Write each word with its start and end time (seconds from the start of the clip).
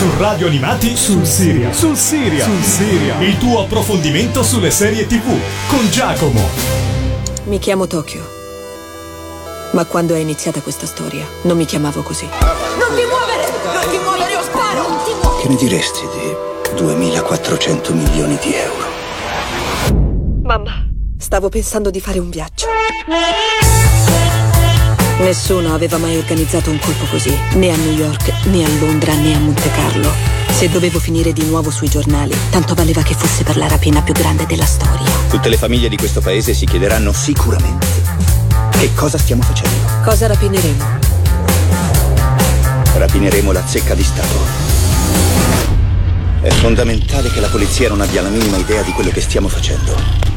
Su 0.00 0.08
Radio 0.16 0.46
Animati 0.46 0.96
sul 0.96 1.26
Siria. 1.26 1.74
Sul 1.74 1.94
Siria. 1.94 2.42
Sul 2.42 2.62
Siria. 2.62 3.20
Il 3.20 3.36
tuo 3.36 3.60
approfondimento 3.60 4.42
sulle 4.42 4.70
serie 4.70 5.06
TV 5.06 5.38
con 5.68 5.90
Giacomo. 5.90 6.40
Mi 7.44 7.58
chiamo 7.58 7.86
Tokyo. 7.86 8.26
Ma 9.72 9.84
quando 9.84 10.14
è 10.14 10.18
iniziata 10.18 10.62
questa 10.62 10.86
storia, 10.86 11.26
non 11.42 11.58
mi 11.58 11.66
chiamavo 11.66 12.00
così. 12.00 12.24
Non 12.24 12.96
ti 12.96 13.02
muovere! 13.04 13.52
Non 13.74 13.90
ti 13.90 13.98
muovere, 13.98 14.32
io 14.32 14.40
sparo! 14.42 14.88
Non 14.88 15.04
ti 15.04 15.12
muovere! 15.20 15.42
Che 15.42 15.48
ne 15.48 15.56
diresti 15.56 16.00
di 16.00 16.76
2400 16.76 17.92
milioni 17.92 18.38
di 18.40 18.54
euro? 18.54 18.88
Mamma, 20.44 20.82
stavo 21.18 21.50
pensando 21.50 21.90
di 21.90 22.00
fare 22.00 22.18
un 22.18 22.30
viaggio. 22.30 22.68
Nessuno 25.20 25.74
aveva 25.74 25.98
mai 25.98 26.16
organizzato 26.16 26.70
un 26.70 26.78
colpo 26.78 27.04
così, 27.04 27.36
né 27.54 27.70
a 27.70 27.76
New 27.76 27.92
York, 27.92 28.46
né 28.46 28.64
a 28.64 28.68
Londra, 28.80 29.14
né 29.14 29.34
a 29.34 29.38
Monte 29.38 29.70
Carlo. 29.70 30.10
Se 30.50 30.68
dovevo 30.70 30.98
finire 30.98 31.32
di 31.32 31.44
nuovo 31.44 31.70
sui 31.70 31.88
giornali, 31.88 32.34
tanto 32.50 32.74
valeva 32.74 33.02
che 33.02 33.14
fosse 33.14 33.44
per 33.44 33.56
la 33.56 33.68
rapina 33.68 34.02
più 34.02 34.14
grande 34.14 34.46
della 34.46 34.64
storia. 34.64 35.06
Tutte 35.28 35.48
le 35.50 35.56
famiglie 35.56 35.88
di 35.88 35.96
questo 35.96 36.20
paese 36.20 36.54
si 36.54 36.64
chiederanno 36.64 37.12
sicuramente 37.12 37.86
che 38.78 38.94
cosa 38.94 39.18
stiamo 39.18 39.42
facendo. 39.42 39.76
Cosa 40.02 40.26
rapineremo? 40.26 40.84
Rapineremo 42.94 43.52
la 43.52 43.66
zecca 43.66 43.94
di 43.94 44.02
Stato. 44.02 44.38
È 46.40 46.48
fondamentale 46.48 47.30
che 47.30 47.40
la 47.40 47.48
polizia 47.48 47.90
non 47.90 48.00
abbia 48.00 48.22
la 48.22 48.30
minima 48.30 48.56
idea 48.56 48.80
di 48.80 48.92
quello 48.92 49.10
che 49.10 49.20
stiamo 49.20 49.48
facendo. 49.48 50.29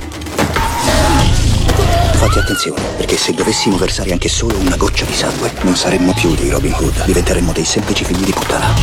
Fate 2.23 2.39
attenzione, 2.39 2.81
perché 2.95 3.17
se 3.17 3.33
dovessimo 3.33 3.75
versare 3.75 4.13
anche 4.13 4.29
solo 4.29 4.57
una 4.57 4.77
goccia 4.77 5.03
di 5.03 5.13
sangue, 5.13 5.51
non 5.63 5.75
saremmo 5.75 6.13
più 6.13 6.33
dei 6.35 6.49
Robin 6.49 6.71
Hood, 6.71 7.03
diventeremmo 7.03 7.51
dei 7.51 7.65
semplici 7.65 8.05
figli 8.05 8.23
di 8.23 8.31
puttana. 8.31 8.73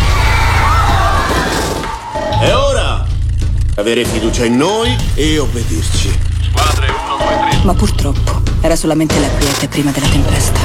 E 2.43 2.53
ora 2.53 3.07
avere 3.77 4.05
fiducia 4.05 4.45
in 4.45 4.59
noi 4.59 4.95
e 5.15 5.39
obbedirci. 5.39 6.19
Ma 7.63 7.73
purtroppo 7.73 8.43
era 8.61 8.77
solamente 8.77 9.19
la 9.19 9.29
quiete 9.29 9.69
prima 9.69 9.91
della 9.91 10.09
tempesta. 10.09 10.61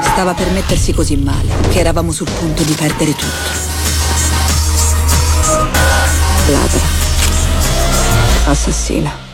Stava 0.00 0.32
per 0.32 0.50
mettersi 0.52 0.94
così 0.94 1.16
male 1.16 1.52
che 1.68 1.80
eravamo 1.80 2.12
sul 2.12 2.30
punto 2.30 2.62
di 2.62 2.72
perdere 2.72 3.10
tutto. 3.14 3.50
Ladra. 6.46 6.80
Assassina. 8.46 9.31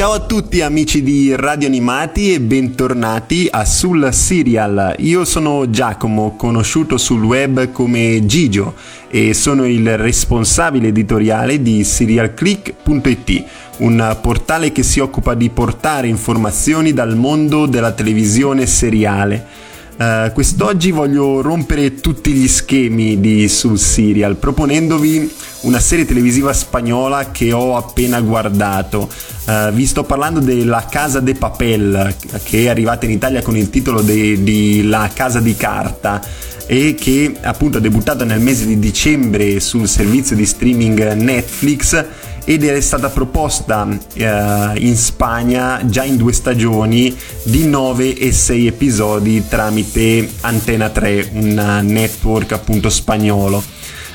Ciao 0.00 0.12
a 0.12 0.20
tutti 0.20 0.62
amici 0.62 1.02
di 1.02 1.36
Radio 1.36 1.68
Animati 1.68 2.32
e 2.32 2.40
bentornati 2.40 3.48
a 3.50 3.66
Sul 3.66 4.08
Serial. 4.14 4.94
Io 5.00 5.26
sono 5.26 5.68
Giacomo, 5.68 6.36
conosciuto 6.36 6.96
sul 6.96 7.22
web 7.22 7.70
come 7.70 8.24
Gigio 8.24 8.72
e 9.10 9.34
sono 9.34 9.66
il 9.66 9.98
responsabile 9.98 10.88
editoriale 10.88 11.60
di 11.60 11.84
serialclick.it, 11.84 13.44
un 13.80 14.16
portale 14.22 14.72
che 14.72 14.82
si 14.82 15.00
occupa 15.00 15.34
di 15.34 15.50
portare 15.50 16.06
informazioni 16.06 16.94
dal 16.94 17.14
mondo 17.14 17.66
della 17.66 17.92
televisione 17.92 18.64
seriale. 18.64 19.68
Uh, 20.00 20.32
quest'oggi 20.32 20.92
voglio 20.92 21.42
rompere 21.42 21.96
tutti 21.96 22.32
gli 22.32 22.48
schemi 22.48 23.20
di 23.20 23.46
Sul 23.50 23.78
Serial 23.78 24.36
proponendovi 24.36 25.30
una 25.64 25.78
serie 25.78 26.06
televisiva 26.06 26.54
spagnola 26.54 27.30
che 27.30 27.52
ho 27.52 27.76
appena 27.76 28.18
guardato. 28.22 29.10
Uh, 29.44 29.70
vi 29.72 29.84
sto 29.84 30.04
parlando 30.04 30.40
della 30.40 30.86
Casa 30.88 31.20
de 31.20 31.34
Papel 31.34 32.14
che 32.42 32.62
è 32.62 32.68
arrivata 32.68 33.04
in 33.04 33.10
Italia 33.10 33.42
con 33.42 33.58
il 33.58 33.68
titolo 33.68 34.00
di 34.00 34.84
La 34.88 35.10
Casa 35.12 35.38
di 35.38 35.54
Carta 35.54 36.22
e 36.64 36.94
che 36.94 37.34
appunto 37.42 37.76
è 37.76 37.80
debuttata 37.82 38.24
nel 38.24 38.40
mese 38.40 38.64
di 38.64 38.78
dicembre 38.78 39.60
sul 39.60 39.86
servizio 39.86 40.34
di 40.34 40.46
streaming 40.46 41.12
Netflix 41.12 42.04
ed 42.50 42.64
è 42.64 42.80
stata 42.80 43.10
proposta 43.10 43.86
eh, 44.14 44.72
in 44.78 44.96
Spagna 44.96 45.82
già 45.84 46.02
in 46.02 46.16
due 46.16 46.32
stagioni 46.32 47.16
di 47.44 47.64
9 47.68 48.16
e 48.16 48.32
6 48.32 48.66
episodi 48.66 49.46
tramite 49.46 50.28
Antena 50.40 50.88
3, 50.88 51.30
un 51.34 51.80
network 51.84 52.50
appunto 52.50 52.90
spagnolo. 52.90 53.62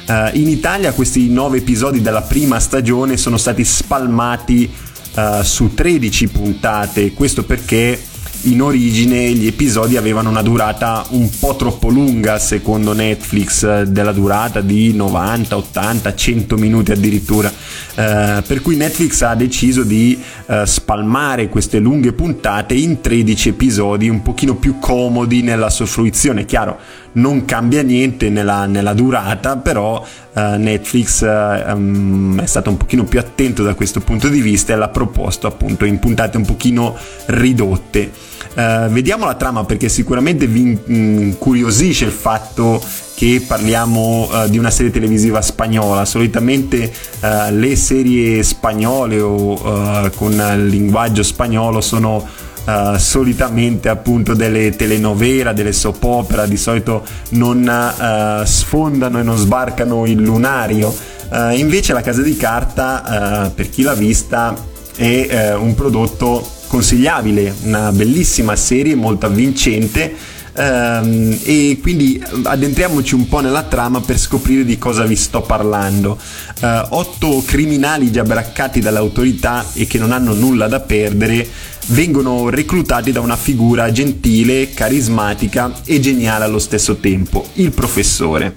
Uh, 0.08 0.30
in 0.34 0.50
Italia 0.50 0.92
questi 0.92 1.30
9 1.30 1.60
episodi 1.60 2.02
della 2.02 2.24
prima 2.24 2.60
stagione 2.60 3.16
sono 3.16 3.38
stati 3.38 3.64
spalmati 3.64 4.70
uh, 5.16 5.42
su 5.42 5.74
13 5.74 6.28
puntate, 6.28 7.14
questo 7.14 7.46
perché 7.46 7.98
in 8.46 8.62
origine 8.62 9.32
gli 9.32 9.48
episodi 9.48 9.98
avevano 9.98 10.30
una 10.30 10.42
durata 10.42 11.06
un 11.10 11.30
po' 11.40 11.56
troppo 11.56 11.90
lunga 11.90 12.38
secondo 12.38 12.94
Netflix 12.94 13.84
della 13.84 14.12
durata 14.12 14.62
di 14.62 14.94
90, 14.94 15.58
80, 15.58 16.16
100 16.16 16.56
minuti 16.58 16.92
addirittura. 16.92 17.50
Eh, 17.50 18.44
per 18.46 18.62
cui 18.62 18.76
Netflix 18.76 19.22
ha 19.22 19.36
deciso 19.36 19.84
di 19.84 20.22
eh, 20.48 20.64
spalmare 20.66 21.50
queste 21.50 21.80
lunghe 21.80 22.14
puntate 22.14 22.74
in 22.76 23.02
13 23.02 23.50
episodi 23.50 24.10
un 24.10 24.22
pochino 24.22 24.56
più 24.56 24.78
comodi 24.80 25.42
nella 25.42 25.70
sua 25.70 25.86
fruizione. 25.86 26.46
Chiaro 26.46 26.78
non 27.14 27.46
cambia 27.46 27.82
niente 27.82 28.30
nella, 28.30 28.66
nella 28.66 28.94
durata 28.94 29.58
però 29.58 30.06
eh, 30.36 30.58
Netflix 30.58 31.22
um, 31.22 32.40
è 32.42 32.46
stato 32.46 32.70
un 32.70 32.78
pochino 32.78 33.06
più 33.06 33.20
attento 33.20 33.64
da 33.64 33.74
questo 33.74 34.02
punto 34.02 34.28
di 34.28 34.42
vista 34.42 34.74
e 34.74 34.76
l'ha 34.76 34.90
proposto 34.90 35.48
appunto 35.48 35.86
in 35.86 35.98
puntate 36.00 36.38
un 36.38 36.46
pochino 36.46 36.96
ridotte 37.28 38.12
Uh, 38.56 38.88
vediamo 38.88 39.26
la 39.26 39.36
trama 39.36 39.66
perché 39.66 39.90
sicuramente 39.90 40.48
vi 40.48 40.80
incuriosisce 40.86 42.06
il 42.06 42.12
fatto 42.12 42.82
che 43.14 43.44
parliamo 43.46 44.30
uh, 44.32 44.50
di 44.50 44.58
una 44.58 44.70
serie 44.70 44.94
televisiva 44.94 45.42
spagnola. 45.42 46.06
Solitamente 46.06 46.90
uh, 47.20 47.52
le 47.54 47.76
serie 47.76 48.42
spagnole 48.44 49.20
o 49.20 50.10
con 50.16 50.32
il 50.32 50.68
linguaggio 50.68 51.22
spagnolo 51.22 51.82
sono 51.82 52.26
Uh, 52.66 52.98
solitamente 52.98 53.90
appunto 53.90 54.34
delle 54.34 54.76
telenovela, 54.76 55.54
delle 55.54 55.72
soap 55.72 56.04
opera, 56.04 56.48
di 56.48 56.58
solito 56.58 57.06
non 57.30 57.62
uh, 57.62 58.44
sfondano 58.44 59.20
e 59.20 59.22
non 59.22 59.38
sbarcano 59.38 60.08
il 60.08 60.20
lunario. 60.20 60.88
Uh, 61.30 61.52
invece 61.52 61.94
la 61.94 62.02
casa 62.02 62.24
di 62.24 62.36
carta, 62.36 63.52
per 63.54 63.70
chi 63.70 63.84
l'ha 63.84 63.94
vista, 63.94 64.56
è 64.96 65.54
un 65.54 65.76
prodotto 65.76 66.44
consigliabile, 66.68 67.54
una 67.64 67.92
bellissima 67.92 68.56
serie 68.56 68.96
molto 68.96 69.28
avvincente. 69.28 70.14
Um, 70.58 71.38
e 71.44 71.80
quindi 71.82 72.24
addentriamoci 72.44 73.14
un 73.14 73.28
po' 73.28 73.42
nella 73.42 73.64
trama 73.64 74.00
per 74.00 74.18
scoprire 74.18 74.64
di 74.64 74.78
cosa 74.78 75.04
vi 75.04 75.18
sto 75.18 75.42
parlando. 75.42 76.18
Uh, 76.62 76.96
otto 76.96 77.44
criminali 77.46 78.10
già 78.10 78.24
braccati 78.24 78.80
dalle 78.80 79.00
autorità 79.00 79.66
e 79.74 79.86
che 79.86 79.98
non 79.98 80.14
hanno 80.14 80.34
nulla 80.34 80.68
da 80.68 80.80
perdere 80.80 81.46
vengono 81.88 82.50
reclutati 82.50 83.12
da 83.12 83.20
una 83.20 83.36
figura 83.36 83.92
gentile, 83.92 84.72
carismatica 84.74 85.82
e 85.84 86.00
geniale 86.00 86.46
allo 86.46 86.60
stesso 86.60 86.96
tempo, 86.96 87.48
il 87.56 87.72
professore. 87.72 88.54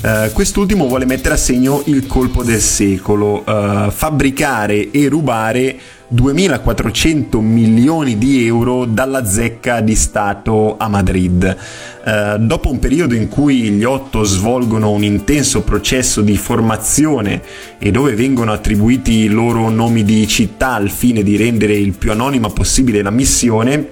Uh, 0.00 0.32
quest'ultimo 0.32 0.86
vuole 0.86 1.06
mettere 1.06 1.34
a 1.34 1.38
segno 1.38 1.82
il 1.86 2.06
colpo 2.06 2.42
del 2.42 2.60
secolo, 2.60 3.42
uh, 3.44 3.90
fabbricare 3.90 4.90
e 4.90 5.08
rubare 5.08 5.78
2.400 6.14 7.38
milioni 7.40 8.16
di 8.16 8.46
euro 8.46 8.86
dalla 8.86 9.26
zecca 9.26 9.80
di 9.80 9.94
Stato 9.94 10.76
a 10.78 10.88
Madrid. 10.88 11.56
Eh, 12.02 12.36
dopo 12.40 12.70
un 12.70 12.78
periodo 12.78 13.14
in 13.14 13.28
cui 13.28 13.70
gli 13.70 13.84
otto 13.84 14.24
svolgono 14.24 14.90
un 14.90 15.04
intenso 15.04 15.60
processo 15.60 16.22
di 16.22 16.36
formazione 16.38 17.42
e 17.78 17.90
dove 17.90 18.14
vengono 18.14 18.52
attribuiti 18.52 19.12
i 19.12 19.28
loro 19.28 19.68
nomi 19.68 20.02
di 20.02 20.26
città 20.26 20.72
al 20.72 20.88
fine 20.88 21.22
di 21.22 21.36
rendere 21.36 21.74
il 21.74 21.92
più 21.92 22.10
anonima 22.10 22.48
possibile 22.48 23.02
la 23.02 23.10
missione, 23.10 23.88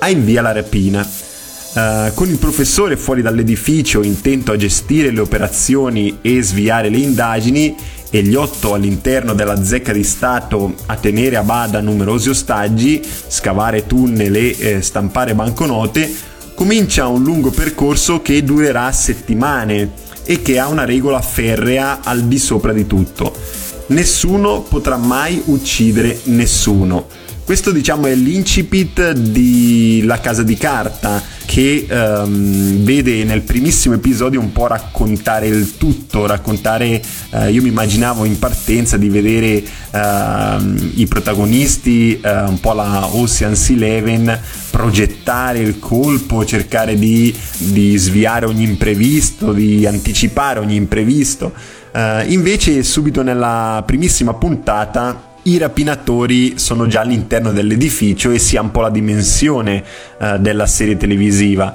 ha 0.00 0.08
in 0.08 0.24
via 0.24 0.42
la 0.42 0.52
rapina. 0.52 1.08
Uh, 1.74 2.12
con 2.12 2.28
il 2.28 2.36
professore 2.36 2.98
fuori 2.98 3.22
dall'edificio 3.22 4.02
intento 4.02 4.52
a 4.52 4.56
gestire 4.56 5.10
le 5.10 5.20
operazioni 5.20 6.18
e 6.20 6.42
sviare 6.42 6.90
le 6.90 6.98
indagini 6.98 7.74
e 8.14 8.22
gli 8.22 8.34
otto 8.34 8.74
all'interno 8.74 9.32
della 9.32 9.64
zecca 9.64 9.90
di 9.90 10.04
Stato 10.04 10.74
a 10.84 10.96
tenere 10.96 11.36
a 11.36 11.42
bada 11.42 11.80
numerosi 11.80 12.28
ostaggi, 12.28 13.02
scavare 13.02 13.86
tunnel 13.86 14.36
e 14.36 14.56
eh, 14.58 14.82
stampare 14.82 15.34
banconote, 15.34 16.14
comincia 16.54 17.06
un 17.06 17.22
lungo 17.22 17.50
percorso 17.50 18.20
che 18.20 18.44
durerà 18.44 18.92
settimane 18.92 19.92
e 20.24 20.42
che 20.42 20.58
ha 20.58 20.68
una 20.68 20.84
regola 20.84 21.22
ferrea 21.22 22.00
al 22.04 22.24
di 22.24 22.38
sopra 22.38 22.74
di 22.74 22.86
tutto. 22.86 23.34
Nessuno 23.86 24.60
potrà 24.60 24.98
mai 24.98 25.42
uccidere 25.46 26.20
nessuno 26.24 27.06
questo 27.52 27.70
diciamo 27.70 28.06
è 28.06 28.14
l'incipit 28.14 29.12
di 29.12 30.04
La 30.06 30.20
casa 30.20 30.42
di 30.42 30.56
carta 30.56 31.22
che 31.44 31.86
um, 31.90 32.82
vede 32.82 33.24
nel 33.24 33.42
primissimo 33.42 33.94
episodio 33.94 34.40
un 34.40 34.52
po' 34.52 34.68
raccontare 34.68 35.48
il 35.48 35.76
tutto, 35.76 36.24
raccontare, 36.24 37.02
uh, 37.32 37.48
io 37.48 37.60
mi 37.60 37.68
immaginavo 37.68 38.24
in 38.24 38.38
partenza 38.38 38.96
di 38.96 39.10
vedere 39.10 39.62
uh, 39.90 40.62
i 40.94 41.06
protagonisti, 41.06 42.18
uh, 42.24 42.48
un 42.48 42.58
po' 42.58 42.72
la 42.72 43.14
Ocean's 43.14 43.68
Eleven, 43.68 44.40
progettare 44.70 45.58
il 45.58 45.78
colpo, 45.78 46.46
cercare 46.46 46.98
di, 46.98 47.36
di 47.58 47.98
sviare 47.98 48.46
ogni 48.46 48.64
imprevisto, 48.64 49.52
di 49.52 49.84
anticipare 49.84 50.58
ogni 50.58 50.76
imprevisto. 50.76 51.52
Uh, 51.92 52.22
invece 52.28 52.82
subito 52.82 53.20
nella 53.20 53.82
primissima 53.84 54.32
puntata 54.32 55.31
i 55.44 55.58
rapinatori 55.58 56.58
sono 56.58 56.86
già 56.86 57.00
all'interno 57.00 57.52
dell'edificio 57.52 58.30
e 58.30 58.38
si 58.38 58.56
ha 58.56 58.62
un 58.62 58.70
po' 58.70 58.80
la 58.80 58.90
dimensione 58.90 59.82
uh, 60.18 60.38
della 60.38 60.66
serie 60.66 60.96
televisiva. 60.96 61.74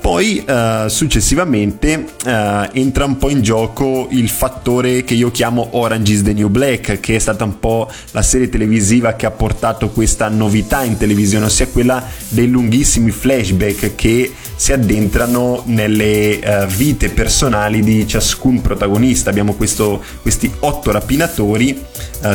Poi 0.00 0.44
uh, 0.44 0.88
successivamente 0.88 1.94
uh, 2.24 2.30
entra 2.72 3.04
un 3.04 3.18
po' 3.18 3.28
in 3.28 3.40
gioco 3.40 4.08
il 4.10 4.28
fattore 4.28 5.04
che 5.04 5.14
io 5.14 5.30
chiamo 5.30 5.68
Orange 5.72 6.12
is 6.12 6.22
the 6.22 6.32
New 6.32 6.48
Black, 6.48 6.98
che 6.98 7.14
è 7.14 7.18
stata 7.20 7.44
un 7.44 7.60
po' 7.60 7.88
la 8.10 8.22
serie 8.22 8.48
televisiva 8.48 9.12
che 9.12 9.26
ha 9.26 9.30
portato 9.30 9.90
questa 9.90 10.28
novità 10.28 10.82
in 10.82 10.96
televisione, 10.96 11.44
ossia 11.44 11.68
quella 11.68 12.04
dei 12.28 12.48
lunghissimi 12.48 13.12
flashback 13.12 13.94
che 13.94 14.32
si 14.62 14.72
addentrano 14.72 15.64
nelle 15.66 16.38
uh, 16.40 16.66
vite 16.66 17.08
personali 17.08 17.82
di 17.82 18.06
ciascun 18.06 18.60
protagonista. 18.60 19.28
Abbiamo 19.28 19.54
questo, 19.54 20.00
questi 20.22 20.48
otto 20.60 20.92
rapinatori, 20.92 21.84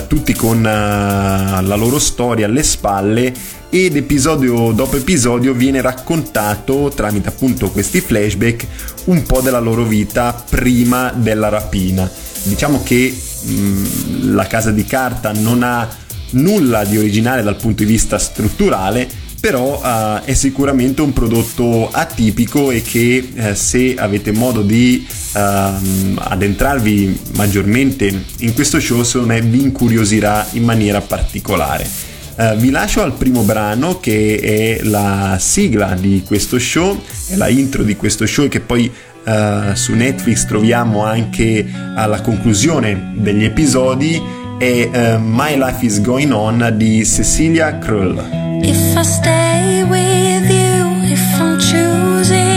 tutti 0.07 0.33
con 0.33 0.61
la 0.61 1.75
loro 1.77 1.99
storia 1.99 2.45
alle 2.45 2.63
spalle 2.63 3.31
ed 3.69 3.95
episodio 3.95 4.73
dopo 4.73 4.97
episodio 4.97 5.53
viene 5.53 5.79
raccontato 5.79 6.91
tramite 6.93 7.29
appunto 7.29 7.69
questi 7.69 8.01
flashback 8.01 8.65
un 9.05 9.23
po' 9.23 9.39
della 9.39 9.59
loro 9.59 9.85
vita 9.85 10.33
prima 10.49 11.13
della 11.15 11.47
rapina. 11.47 12.09
Diciamo 12.43 12.83
che 12.83 13.15
mh, 13.43 13.51
mm, 13.53 14.35
la 14.35 14.47
casa 14.47 14.71
di 14.71 14.83
carta 14.83 15.31
non 15.31 15.63
ha 15.63 15.87
nulla 16.31 16.83
di 16.83 16.97
originale 16.97 17.41
dal 17.41 17.55
punto 17.55 17.83
di 17.83 17.89
vista 17.89 18.17
strutturale, 18.17 19.07
però 19.47 19.81
uh, 19.81 20.25
è 20.25 20.33
sicuramente 20.33 21.01
un 21.01 21.13
prodotto 21.13 21.89
atipico 21.89 22.69
e 22.69 22.81
che 22.81 23.29
uh, 23.33 23.53
se 23.53 23.95
avete 23.95 24.33
modo 24.33 24.61
di 24.61 25.07
uh, 25.07 25.39
addentrarvi 26.15 27.17
maggiormente 27.35 28.25
in 28.39 28.53
questo 28.53 28.77
show 28.81 29.03
secondo 29.03 29.31
me 29.33 29.39
vi 29.39 29.61
incuriosirà 29.61 30.45
in 30.51 30.65
maniera 30.65 30.99
particolare. 30.99 31.87
Uh, 32.35 32.57
vi 32.57 32.71
lascio 32.71 33.01
al 33.01 33.13
primo 33.13 33.43
brano 33.43 34.01
che 34.01 34.37
è 34.37 34.83
la 34.83 35.37
sigla 35.39 35.95
di 35.97 36.23
questo 36.25 36.59
show, 36.59 37.01
è 37.29 37.37
la 37.37 37.47
intro 37.47 37.83
di 37.83 37.95
questo 37.95 38.25
show 38.25 38.49
che 38.49 38.59
poi 38.59 38.91
uh, 39.23 39.73
su 39.75 39.93
Netflix 39.93 40.45
troviamo 40.45 41.05
anche 41.05 41.65
alla 41.95 42.19
conclusione 42.19 43.13
degli 43.15 43.45
episodi, 43.45 44.21
è 44.59 44.89
uh, 44.91 45.21
My 45.21 45.55
Life 45.57 45.85
is 45.85 46.01
Going 46.01 46.33
On 46.33 46.73
di 46.75 47.05
Cecilia 47.05 47.77
Krull. 47.77 48.86
If 48.97 49.01
I 49.01 49.03
stay 49.03 49.83
with 49.83 50.49
you, 50.49 51.13
if 51.13 51.39
I'm 51.39 51.59
choosing 51.59 52.56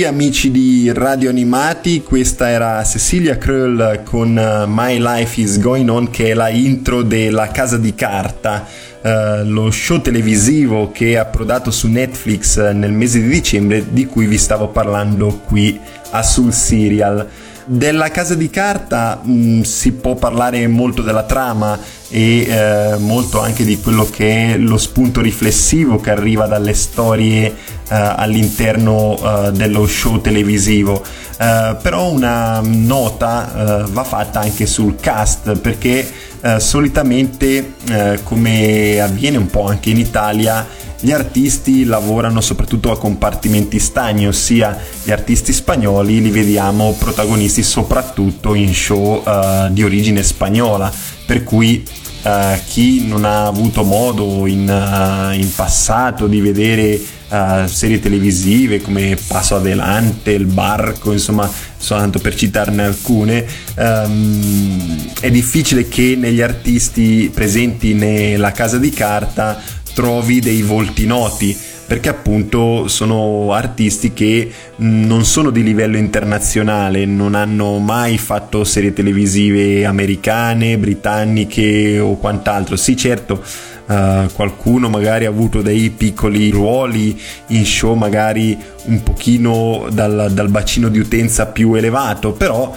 Qui 0.00 0.08
amici 0.08 0.50
di 0.50 0.90
Radio 0.94 1.28
Animati, 1.28 2.02
questa 2.02 2.48
era 2.48 2.82
Cecilia 2.84 3.36
Krull 3.36 4.02
con 4.02 4.34
uh, 4.34 4.66
My 4.66 4.98
Life 4.98 5.38
is 5.38 5.58
Going 5.58 5.90
On 5.90 6.08
che 6.08 6.30
è 6.30 6.32
la 6.32 6.48
intro 6.48 7.02
della 7.02 7.48
Casa 7.48 7.76
di 7.76 7.94
Carta, 7.94 8.66
uh, 9.02 9.44
lo 9.44 9.70
show 9.70 10.00
televisivo 10.00 10.90
che 10.90 11.10
è 11.10 11.16
approdato 11.16 11.70
su 11.70 11.86
Netflix 11.88 12.56
uh, 12.56 12.74
nel 12.74 12.92
mese 12.92 13.20
di 13.20 13.28
dicembre 13.28 13.84
di 13.90 14.06
cui 14.06 14.24
vi 14.24 14.38
stavo 14.38 14.68
parlando 14.68 15.42
qui 15.44 15.78
a 16.12 16.22
Sul 16.22 16.54
Serial. 16.54 17.28
Della 17.72 18.10
casa 18.10 18.34
di 18.34 18.50
carta 18.50 19.20
mh, 19.22 19.32
mm, 19.32 19.60
si 19.60 19.92
può 19.92 20.16
parlare 20.16 20.66
molto 20.66 21.02
della 21.02 21.22
trama 21.22 21.78
e 22.08 22.40
eh, 22.40 22.96
molto 22.98 23.40
anche 23.40 23.62
di 23.62 23.78
quello 23.78 24.10
che 24.10 24.54
è 24.54 24.56
lo 24.56 24.76
spunto 24.76 25.20
riflessivo 25.20 26.00
che 26.00 26.10
arriva 26.10 26.48
dalle 26.48 26.74
storie 26.74 27.46
eh, 27.46 27.54
all'interno 27.88 29.16
eh, 29.16 29.52
dello 29.52 29.86
show 29.86 30.20
televisivo. 30.20 31.00
Eh, 31.38 31.76
però 31.80 32.10
una 32.10 32.60
nota 32.60 33.84
eh, 33.84 33.90
va 33.92 34.02
fatta 34.02 34.40
anche 34.40 34.66
sul 34.66 34.96
cast 34.96 35.56
perché 35.56 36.04
eh, 36.42 36.60
solitamente 36.60 37.74
come 38.22 39.00
avviene 39.00 39.36
un 39.36 39.46
po' 39.46 39.66
anche 39.66 39.90
in 39.90 39.98
Italia 39.98 40.66
gli 41.02 41.12
artisti 41.12 41.84
lavorano 41.84 42.42
soprattutto 42.42 42.90
a 42.90 42.98
compartimenti 42.98 43.78
stagni, 43.78 44.28
ossia 44.28 44.76
gli 45.02 45.10
artisti 45.10 45.50
spagnoli 45.50 46.20
li 46.20 46.30
vediamo 46.30 46.94
protagonisti 46.98 47.62
soprattutto 47.62 48.54
in 48.54 48.74
show 48.74 49.22
uh, 49.24 49.70
di 49.70 49.82
origine 49.82 50.22
spagnola, 50.22 50.92
per 51.24 51.42
cui 51.42 51.82
uh, 52.22 52.30
chi 52.66 53.06
non 53.06 53.24
ha 53.24 53.46
avuto 53.46 53.82
modo 53.82 54.46
in, 54.46 54.68
uh, 54.68 55.34
in 55.34 55.50
passato 55.54 56.26
di 56.26 56.40
vedere 56.42 57.00
Uh, 57.30 57.68
serie 57.68 58.00
televisive 58.00 58.80
come 58.80 59.16
Passo 59.28 59.54
Adelante, 59.54 60.32
Il 60.32 60.46
Barco, 60.46 61.12
insomma, 61.12 61.48
soltanto 61.76 62.18
per 62.18 62.34
citarne 62.34 62.82
alcune, 62.82 63.46
um, 63.76 65.12
è 65.20 65.30
difficile 65.30 65.86
che 65.86 66.16
negli 66.18 66.40
artisti 66.40 67.30
presenti 67.32 67.94
nella 67.94 68.50
casa 68.50 68.78
di 68.78 68.90
carta 68.90 69.62
trovi 69.94 70.40
dei 70.40 70.62
volti 70.62 71.06
noti 71.06 71.56
perché 71.90 72.08
appunto 72.08 72.86
sono 72.86 73.52
artisti 73.52 74.12
che 74.12 74.48
non 74.76 75.24
sono 75.24 75.50
di 75.50 75.64
livello 75.64 75.96
internazionale, 75.96 77.04
non 77.04 77.34
hanno 77.34 77.78
mai 77.78 78.16
fatto 78.16 78.62
serie 78.62 78.92
televisive 78.92 79.84
americane, 79.84 80.78
britanniche 80.78 81.98
o 81.98 82.16
quant'altro. 82.16 82.76
Sì, 82.76 82.96
certo, 82.96 83.42
uh, 83.90 84.32
qualcuno 84.32 84.88
magari 84.88 85.26
ha 85.26 85.28
avuto 85.28 85.60
dei 85.60 85.90
piccoli 85.90 86.50
ruoli 86.50 87.20
in 87.48 87.66
show 87.66 87.94
magari 87.94 88.56
un 88.84 89.02
pochino 89.02 89.88
dal, 89.90 90.30
dal 90.32 90.48
bacino 90.48 90.88
di 90.88 90.98
utenza 90.98 91.46
più 91.46 91.74
elevato, 91.74 92.32
però 92.32 92.74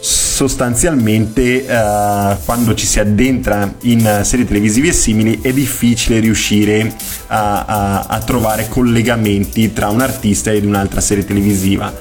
sostanzialmente 0.00 1.66
eh, 1.66 2.36
quando 2.44 2.74
ci 2.74 2.86
si 2.86 3.00
addentra 3.00 3.74
in 3.82 4.20
serie 4.22 4.46
televisive 4.46 4.92
simili 4.92 5.40
è 5.42 5.52
difficile 5.52 6.20
riuscire 6.20 6.94
a, 7.26 7.64
a, 7.64 8.00
a 8.02 8.20
trovare 8.20 8.68
collegamenti 8.68 9.72
tra 9.72 9.88
un 9.88 10.00
artista 10.00 10.52
ed 10.52 10.64
un'altra 10.64 11.00
serie 11.00 11.24
televisiva. 11.24 11.92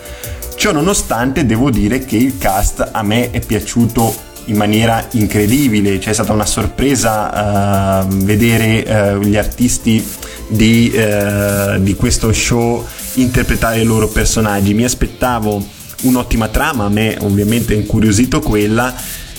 Ciò 0.56 0.72
nonostante 0.72 1.46
devo 1.46 1.72
dire 1.72 2.06
che 2.06 2.18
il 2.18 2.38
cast 2.38 2.88
a 2.92 3.02
me 3.02 3.32
è 3.32 3.40
piaciuto 3.40 4.26
in 4.48 4.58
maniera 4.58 5.08
incredibile, 5.12 6.00
cioè 6.00 6.12
è 6.12 6.14
stata 6.14 6.34
una 6.34 6.46
sorpresa 6.46 8.04
uh, 8.04 8.08
vedere 8.08 9.16
uh, 9.16 9.20
gli 9.20 9.38
artisti 9.38 10.06
di, 10.48 10.92
uh, 10.94 11.80
di, 11.80 11.96
questo 11.96 12.32
show 12.34 12.86
interpretare 13.16 13.80
i 13.80 13.84
loro 13.84 14.08
personaggi. 14.08 14.74
Mi 14.74 14.84
aspettavo 14.84 15.66
un'ottima 16.04 16.48
trama, 16.48 16.86
a 16.86 16.90
me 16.90 17.18
ovviamente 17.22 17.74
è 17.74 17.78
incuriosito 17.78 18.40
quella, 18.40 18.94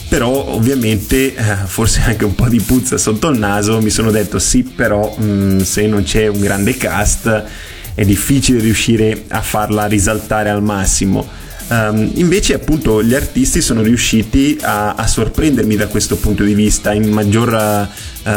però 0.08 0.30
ovviamente 0.48 1.34
eh, 1.34 1.56
forse 1.66 2.00
anche 2.00 2.24
un 2.24 2.34
po' 2.34 2.48
di 2.48 2.60
puzza 2.60 2.96
sotto 2.96 3.28
il 3.28 3.38
naso, 3.38 3.80
mi 3.80 3.90
sono 3.90 4.10
detto 4.10 4.38
sì, 4.38 4.62
però 4.62 5.14
mh, 5.16 5.24
mm, 5.24 5.58
se 5.60 5.86
non 5.86 6.02
c'è 6.02 6.26
un 6.26 6.40
grande 6.40 6.76
cast 6.76 7.44
è 7.94 8.04
difficile 8.04 8.60
riuscire 8.60 9.24
a 9.28 9.42
farla 9.42 9.86
risaltare 9.86 10.50
al 10.50 10.62
massimo. 10.62 11.26
Um, 11.70 12.12
invece 12.14 12.54
appunto 12.54 13.02
gli 13.02 13.14
artisti 13.14 13.60
sono 13.60 13.82
riusciti 13.82 14.56
a, 14.62 14.94
a, 14.94 15.06
sorprendermi 15.06 15.76
da 15.76 15.87
questo 15.88 16.16
punto 16.16 16.42
di 16.42 16.54
vista. 16.54 16.94
In 16.94 17.10
maggior, 17.10 17.52
uh, 17.52 18.30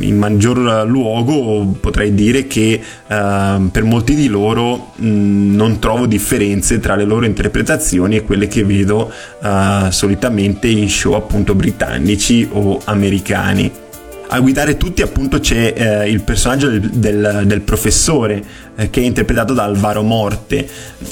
in 0.00 0.16
maggior 0.18 0.84
luogo 0.88 1.76
potrei 1.78 2.14
dire 2.14 2.48
che 2.48 2.80
uh, 2.82 3.70
per 3.70 3.84
molti 3.84 4.16
di 4.16 4.26
loro 4.26 4.92
mh, 4.96 5.54
non 5.54 5.78
trovo 5.78 6.06
differenze 6.06 6.80
tra 6.80 6.96
le 6.96 7.04
loro 7.04 7.26
interpretazioni 7.26 8.16
e 8.16 8.24
quelle 8.24 8.48
che 8.48 8.64
vedo 8.64 9.12
uh, 9.40 9.90
solitamente 9.90 10.66
in 10.66 10.90
show 10.90 11.12
appunto 11.12 11.54
britannici 11.54 12.48
o 12.50 12.80
americani 12.84 13.81
a 14.32 14.40
guidare 14.40 14.78
tutti 14.78 15.02
appunto 15.02 15.40
c'è 15.40 15.74
eh, 15.76 16.10
il 16.10 16.22
personaggio 16.22 16.68
del, 16.68 16.88
del, 16.88 17.42
del 17.44 17.60
professore 17.60 18.42
eh, 18.74 18.88
che 18.88 19.02
è 19.02 19.04
interpretato 19.04 19.52
da 19.52 19.64
Alvaro 19.64 20.02
Morte. 20.02 20.66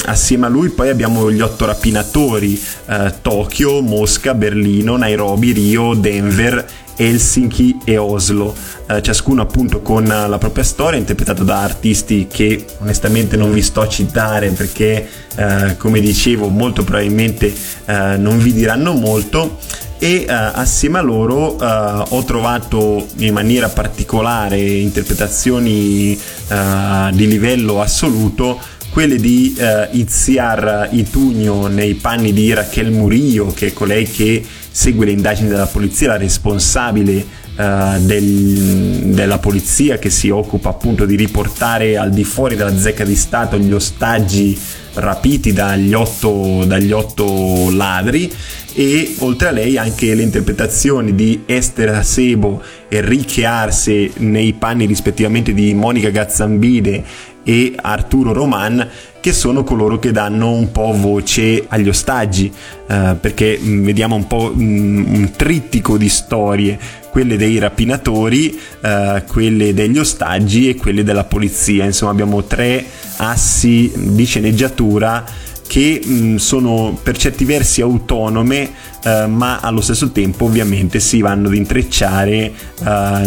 Assieme 0.07 0.47
a 0.47 0.49
lui 0.49 0.71
poi 0.71 0.89
abbiamo 0.89 1.31
gli 1.31 1.43
otto 1.43 1.67
rapinatori, 1.67 2.59
eh, 2.87 3.15
Tokyo, 3.21 3.83
Mosca, 3.83 4.33
Berlino, 4.33 4.97
Nairobi, 4.97 5.53
Rio, 5.53 5.93
Denver 5.93 6.67
Helsinki 6.97 7.81
e 7.85 7.99
Oslo, 7.99 8.55
eh, 8.87 9.03
ciascuno 9.03 9.43
appunto 9.43 9.81
con 9.81 10.05
la 10.05 10.39
propria 10.39 10.65
storia, 10.65 10.99
interpretato 10.99 11.45
da 11.45 11.63
artisti 11.63 12.27
che 12.27 12.65
onestamente 12.79 13.37
non 13.37 13.53
vi 13.53 13.63
sto 13.63 13.83
a 13.83 13.89
citare 13.89 14.49
perché, 14.49 15.09
eh, 15.37 15.77
come 15.77 16.01
dicevo, 16.01 16.49
molto 16.49 16.85
probabilmente 16.85 17.53
eh, 17.85 18.17
non 18.17 18.39
vi 18.39 18.53
diranno 18.53 18.93
molto 18.93 19.59
e 20.03 20.25
uh, 20.27 20.33
assieme 20.33 20.97
a 20.97 21.03
loro 21.03 21.57
uh, 21.57 22.05
ho 22.09 22.25
trovato 22.25 23.07
in 23.19 23.35
maniera 23.35 23.69
particolare 23.69 24.59
interpretazioni 24.59 26.19
uh, 26.49 27.15
di 27.15 27.27
livello 27.27 27.83
assoluto 27.83 28.59
quelle 28.89 29.17
di 29.17 29.55
uh, 29.59 29.95
Itziar 29.95 30.89
Itugno 30.93 31.67
nei 31.67 31.97
panni 31.97 32.33
di 32.33 32.51
Raquel 32.55 32.91
Murillo 32.91 33.53
che 33.55 33.67
è 33.69 33.73
colei 33.75 34.11
che 34.11 34.43
segue 34.71 35.05
le 35.05 35.13
indagini 35.13 35.49
della 35.49 35.67
polizia, 35.67 36.09
la 36.09 36.17
responsabile 36.17 37.39
del, 37.61 39.13
della 39.13 39.37
polizia 39.37 39.99
che 39.99 40.09
si 40.09 40.31
occupa 40.31 40.71
appunto 40.71 41.05
di 41.05 41.15
riportare 41.15 41.99
al 41.99 42.09
di 42.09 42.25
fuori 42.25 42.57
della 42.57 42.75
zecca 42.75 43.05
di 43.05 43.15
Stato 43.15 43.59
gli 43.59 43.73
ostaggi 43.73 44.59
rapiti 44.95 45.53
dagli 45.53 45.93
otto, 45.93 46.65
dagli 46.67 46.93
otto 46.93 47.71
ladri 47.71 48.31
e 48.73 49.15
oltre 49.19 49.49
a 49.49 49.51
lei 49.51 49.77
anche 49.77 50.15
le 50.15 50.23
interpretazioni 50.23 51.15
di 51.15 51.43
Esther 51.47 52.05
Sebo 52.05 52.63
e 52.89 52.97
Enrique 52.97 53.45
Arce 53.45 54.11
nei 54.17 54.53
panni 54.53 54.87
rispettivamente 54.87 55.53
di 55.53 55.75
Monica 55.75 56.11
Gazzambide 56.11 57.05
e 57.51 57.73
Arturo 57.75 58.33
Roman 58.33 58.89
che 59.19 59.33
sono 59.33 59.65
coloro 59.65 59.99
che 59.99 60.13
danno 60.13 60.53
un 60.53 60.71
po' 60.71 60.95
voce 60.97 61.65
agli 61.67 61.89
ostaggi 61.89 62.51
eh, 62.87 63.17
perché 63.21 63.59
mm, 63.61 63.85
vediamo 63.85 64.15
un 64.15 64.29
po' 64.29 64.53
mm, 64.55 65.15
un 65.15 65.33
trittico 65.35 65.99
di 65.99 66.09
storie 66.09 66.79
quelle 67.11 67.37
dei 67.37 67.59
rapinatori 67.59 68.57
eh, 68.81 69.25
quelle 69.27 69.75
degli 69.75 69.99
ostaggi 69.99 70.69
e 70.69 70.77
quelle 70.77 71.03
della 71.03 71.25
polizia. 71.25 71.85
Insomma 71.85 72.13
abbiamo 72.13 72.45
tre 72.45 72.85
assi 73.17 73.93
di 73.97 74.25
sceneggiatura 74.25 75.25
che 75.71 76.03
mh, 76.05 76.35
sono 76.35 76.99
per 77.01 77.17
certi 77.17 77.45
versi 77.45 77.81
autonome 77.81 78.73
eh, 79.05 79.27
ma 79.29 79.61
allo 79.61 79.81
stesso 79.81 80.11
tempo 80.11 80.47
ovviamente 80.47 80.99
si 80.99 81.21
vanno 81.21 81.47
ad 81.47 81.55
intrecciare 81.55 82.35
eh, 82.35 82.53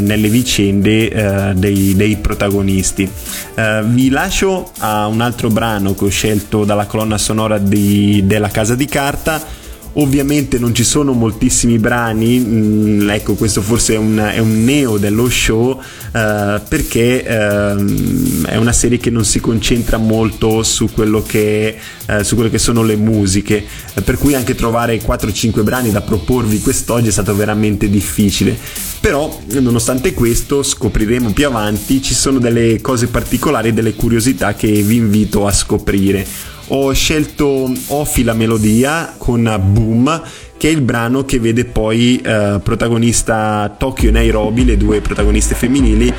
nelle 0.01 0.27
vicende 0.27 1.09
eh, 1.09 1.53
dei, 1.53 1.95
dei, 1.95 2.17
protagonisti. 2.17 3.09
Eh, 3.55 3.81
vi 3.85 4.09
lascio 4.09 4.71
a 4.79 5.07
un 5.07 5.21
altro 5.21 5.47
brano 5.47 5.95
che 5.95 6.03
ho 6.03 6.09
scelto 6.09 6.65
dalla 6.65 6.85
colonna 6.85 7.17
sonora 7.17 7.57
di, 7.59 8.23
della 8.25 8.49
Casa 8.49 8.75
di 8.75 8.87
Carta 8.87 9.61
Ovviamente 9.95 10.57
non 10.57 10.73
ci 10.73 10.83
sono 10.83 11.13
moltissimi 11.13 11.77
brani, 11.77 12.39
mh, 12.39 13.03
mm, 13.03 13.09
ecco 13.11 13.35
questo 13.35 13.61
forse 13.61 13.93
è 13.93 13.97
un, 13.97 14.17
è 14.17 14.39
un 14.39 14.63
neo 14.63 14.97
dello 14.97 15.29
show 15.29 15.69
uh, 15.79 16.61
perché 16.67 17.23
uh, 17.23 18.45
è 18.45 18.55
una 18.55 18.71
serie 18.71 18.97
che 18.97 19.11
non 19.11 19.23
si 19.23 19.39
concentra 19.39 19.97
molto 19.97 20.63
su 20.63 20.89
quello 20.91 21.21
che, 21.21 21.77
uh, 22.07 22.23
su 22.23 22.33
quello 22.33 22.49
che 22.49 22.57
sono 22.57 22.81
le 22.81 22.95
musiche, 22.95 23.63
per 24.03 24.17
cui 24.17 24.33
anche 24.33 24.55
trovare 24.55 24.99
4-5 24.99 25.61
brani 25.61 25.91
da 25.91 26.01
proporvi 26.01 26.59
quest'oggi 26.59 27.09
è 27.09 27.11
stato 27.11 27.35
veramente 27.35 27.87
difficile. 27.87 28.57
Però 28.99 29.41
nonostante 29.59 30.13
questo 30.13 30.63
scopriremo 30.63 31.33
più 31.33 31.45
avanti, 31.45 32.01
ci 32.01 32.15
sono 32.15 32.39
delle 32.39 32.81
cose 32.81 33.07
particolari, 33.07 33.73
delle 33.73 33.93
curiosità 33.93 34.55
che 34.55 34.71
vi 34.81 34.95
invito 34.95 35.45
a 35.45 35.51
scoprire 35.51 36.25
ho 36.67 36.91
scelto 36.93 37.71
Ofi 37.87 38.23
la 38.23 38.33
melodia 38.33 39.13
con 39.17 39.43
Boom 39.71 40.21
che 40.63 40.69
è 40.69 40.71
il 40.71 40.81
brano 40.81 41.25
che 41.25 41.39
vede 41.39 41.65
poi 41.65 42.21
eh, 42.23 42.61
protagonista 42.63 43.75
Tokyo 43.77 44.07
e 44.07 44.11
Nairobi, 44.13 44.63
le 44.63 44.77
due 44.77 45.01
protagoniste 45.01 45.55
femminili, 45.55 46.13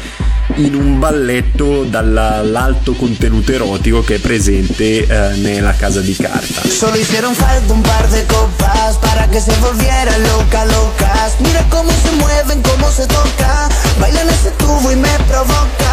in 0.56 0.74
un 0.74 0.98
balletto 1.00 1.84
dall'alto 1.84 2.92
contenuto 2.94 3.52
erotico 3.52 4.02
che 4.02 4.16
è 4.16 4.18
presente 4.18 5.04
eh, 5.06 5.36
nella 5.36 5.74
casa 5.74 6.00
di 6.00 6.14
carta. 6.14 6.62
Solo 6.68 6.96
hicieron 6.96 7.34
falta 7.34 7.72
un 7.72 7.82
par 7.82 8.08
de 8.08 8.24
copas 8.26 8.96
para 9.00 9.26
que 9.28 9.40
se 9.40 9.52
volviera 9.60 10.16
loca, 10.18 10.64
locas. 10.66 11.34
Mira 11.40 11.64
cómo 11.68 11.90
se 11.90 12.10
mueven, 12.12 12.62
cómo 12.62 12.90
se 12.90 13.06
toca. 13.06 13.68
Bailan 13.98 14.28
ese 14.28 14.50
tubo 14.52 14.92
y 14.92 14.96
me 14.96 15.18
provoca. 15.26 15.92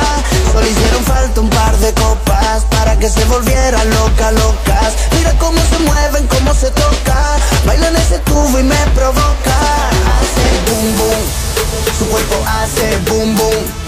Solo 0.52 0.68
hicieron 0.68 1.04
falta 1.06 1.42
un 1.42 1.50
par 1.50 1.76
de 1.78 1.94
copas 1.94 2.64
para 2.70 2.98
que 3.00 3.10
se 3.10 3.24
volviera 3.26 3.84
loca, 3.86 4.32
locas. 4.32 4.94
Mira 5.18 5.34
cómo 5.40 5.60
se 5.70 5.80
mueven, 5.80 6.28
cómo 6.28 6.54
se 6.54 6.70
toca. 6.72 7.38
Bailan 7.66 7.96
ese 7.96 8.20
tubo 8.20 8.60
y 8.60 8.64
me 8.64 8.82
provoca. 8.94 9.58
Hace 10.14 10.48
boom 10.68 10.98
boom, 10.98 11.22
su 11.98 12.06
cuerpo 12.06 12.36
hace 12.46 12.98
boom 13.08 13.36
boom. 13.36 13.81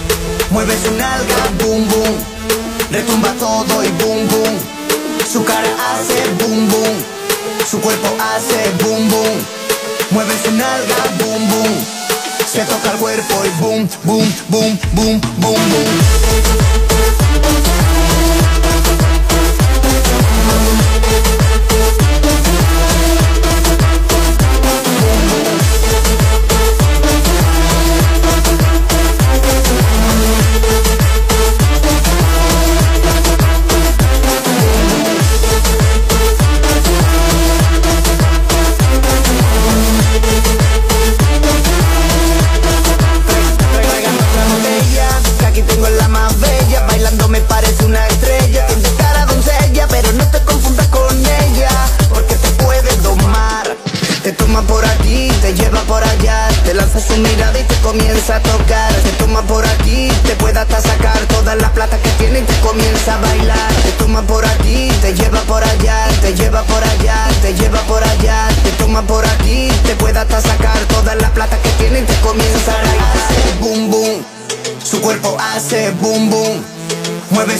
Mueve 0.50 0.74
su 0.82 0.90
nalga, 0.92 1.36
boom 1.60 1.88
boom. 1.88 2.14
Retumba 2.90 3.32
todo 3.38 3.84
y 3.84 3.88
boom 4.02 4.28
boom. 4.28 4.58
Su 5.30 5.44
cara 5.44 5.68
hace 5.90 6.22
boom 6.38 6.68
boom. 6.70 6.96
Su 7.70 7.80
cuerpo 7.80 8.08
hace 8.20 8.70
boom 8.82 9.08
boom. 9.10 9.46
Mueve 10.10 10.34
su 10.44 10.50
nalga, 10.52 10.96
boom 11.18 11.48
boom. 11.50 11.84
Se 12.54 12.60
toca 12.66 12.92
el 12.92 12.98
cuerpo 12.98 13.34
y 13.44 13.60
boom, 13.60 13.88
boom, 14.04 14.34
boom, 14.48 14.78
boom, 14.94 15.20
boom, 15.40 15.70
boom. 15.70 16.14
Traigan 17.18 17.73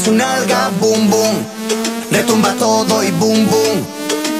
su 0.04 0.12
nalga 0.12 0.70
boom 0.80 1.08
boom 1.08 1.46
Retumba 2.10 2.52
todo 2.58 3.02
y 3.02 3.10
boom 3.12 3.46
boom 3.46 3.86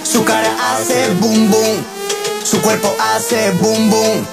Su 0.04 0.22
cara 0.24 0.50
hace 0.70 1.08
boom 1.20 1.50
boom 1.50 1.84
Su 2.44 2.60
cuerpo 2.60 2.94
hace 3.00 3.50
boom 3.52 3.90
boom 3.90 4.26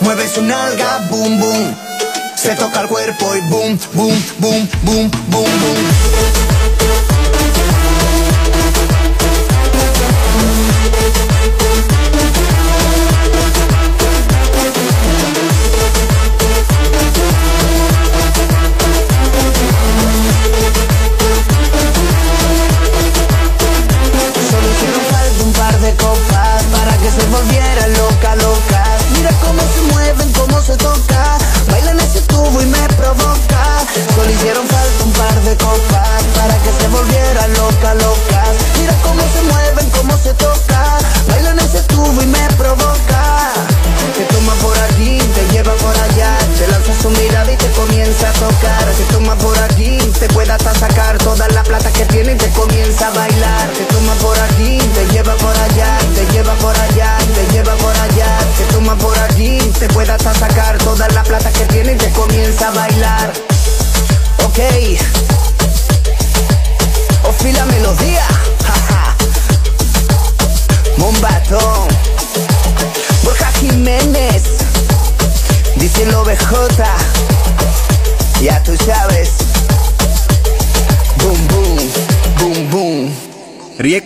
Mueve 0.00 0.28
su 0.28 0.42
nalga 0.42 1.06
boom 1.10 1.38
boom 1.38 1.76
Se 2.36 2.54
toca 2.56 2.80
el 2.82 2.88
cuerpo 2.88 3.34
y 3.36 3.40
boom 3.50 3.78
boom 3.94 4.24
boom 4.38 4.68
boom 4.84 5.10
boom 5.30 5.60
boom 5.60 6.13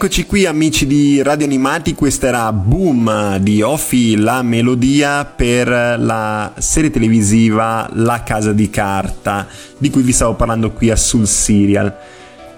Rieccoci 0.08 0.26
qui 0.26 0.46
amici 0.46 0.86
di 0.86 1.22
Radio 1.22 1.44
Animati, 1.44 1.92
questa 1.92 2.28
era 2.28 2.50
Boom 2.50 3.36
di 3.40 3.60
Offi, 3.60 4.16
la 4.16 4.40
melodia 4.40 5.26
per 5.26 5.68
la 5.68 6.54
serie 6.56 6.88
televisiva 6.88 7.86
La 7.92 8.22
Casa 8.22 8.54
di 8.54 8.70
Carta, 8.70 9.46
di 9.76 9.90
cui 9.90 10.00
vi 10.00 10.12
stavo 10.12 10.32
parlando 10.32 10.70
qui 10.70 10.88
a 10.88 10.96
Sul 10.96 11.26
Serial. 11.26 11.94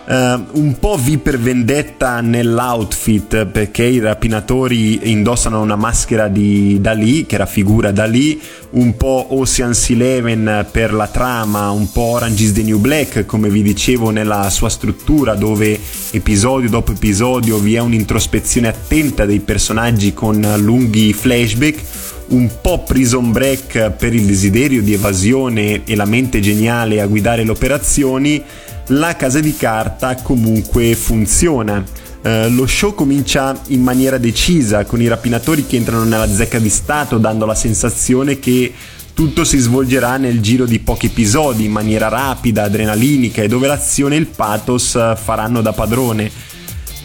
Eh, 0.06 0.38
un 0.52 0.76
po' 0.78 0.96
vi 0.96 1.18
per 1.18 1.40
vendetta 1.40 2.20
nell'outfit 2.20 3.46
perché 3.46 3.82
i 3.82 3.98
rapinatori 3.98 5.10
indossano 5.10 5.60
una 5.60 5.76
maschera 5.76 6.28
di 6.28 6.80
Dalì 6.80 7.26
che 7.26 7.36
raffigura 7.36 7.90
Dalì, 7.90 8.40
un 8.70 8.96
po' 8.96 9.26
Ocean's 9.30 9.90
Eleven 9.90 10.66
per 10.70 10.92
la 10.92 11.08
trama, 11.08 11.70
un 11.70 11.90
po' 11.90 12.02
Orange 12.02 12.44
is 12.44 12.52
the 12.52 12.62
New 12.62 12.78
Black 12.78 13.26
come 13.26 13.48
vi 13.48 13.62
dicevo 13.62 14.10
nella 14.10 14.48
sua 14.50 14.68
struttura 14.68 15.34
dove 15.34 15.79
episodio 16.12 16.68
dopo 16.68 16.92
episodio 16.92 17.58
vi 17.58 17.74
è 17.74 17.78
un'introspezione 17.78 18.68
attenta 18.68 19.24
dei 19.24 19.40
personaggi 19.40 20.12
con 20.12 20.40
lunghi 20.58 21.12
flashback 21.12 21.82
un 22.30 22.50
po' 22.60 22.82
prison 22.82 23.32
break 23.32 23.90
per 23.90 24.14
il 24.14 24.24
desiderio 24.24 24.82
di 24.82 24.92
evasione 24.92 25.84
e 25.84 25.94
la 25.96 26.04
mente 26.04 26.40
geniale 26.40 27.00
a 27.00 27.06
guidare 27.06 27.44
le 27.44 27.50
operazioni, 27.50 28.42
la 28.88 29.16
casa 29.16 29.40
di 29.40 29.56
carta 29.56 30.14
comunque 30.16 30.94
funziona. 30.94 31.84
Eh, 32.22 32.48
lo 32.50 32.66
show 32.66 32.94
comincia 32.94 33.58
in 33.68 33.82
maniera 33.82 34.18
decisa 34.18 34.84
con 34.84 35.00
i 35.00 35.08
rapinatori 35.08 35.66
che 35.66 35.76
entrano 35.76 36.04
nella 36.04 36.28
zecca 36.28 36.58
di 36.58 36.68
Stato 36.68 37.18
dando 37.18 37.46
la 37.46 37.54
sensazione 37.54 38.38
che 38.38 38.72
tutto 39.20 39.44
si 39.44 39.58
svolgerà 39.58 40.16
nel 40.16 40.40
giro 40.40 40.64
di 40.64 40.78
pochi 40.78 41.04
episodi 41.04 41.66
in 41.66 41.72
maniera 41.72 42.08
rapida, 42.08 42.62
adrenalinica 42.62 43.42
e 43.42 43.48
dove 43.48 43.66
l'azione 43.66 44.14
e 44.16 44.18
il 44.18 44.28
pathos 44.28 44.94
eh, 44.94 45.14
faranno 45.14 45.60
da 45.60 45.74
padrone. 45.74 46.30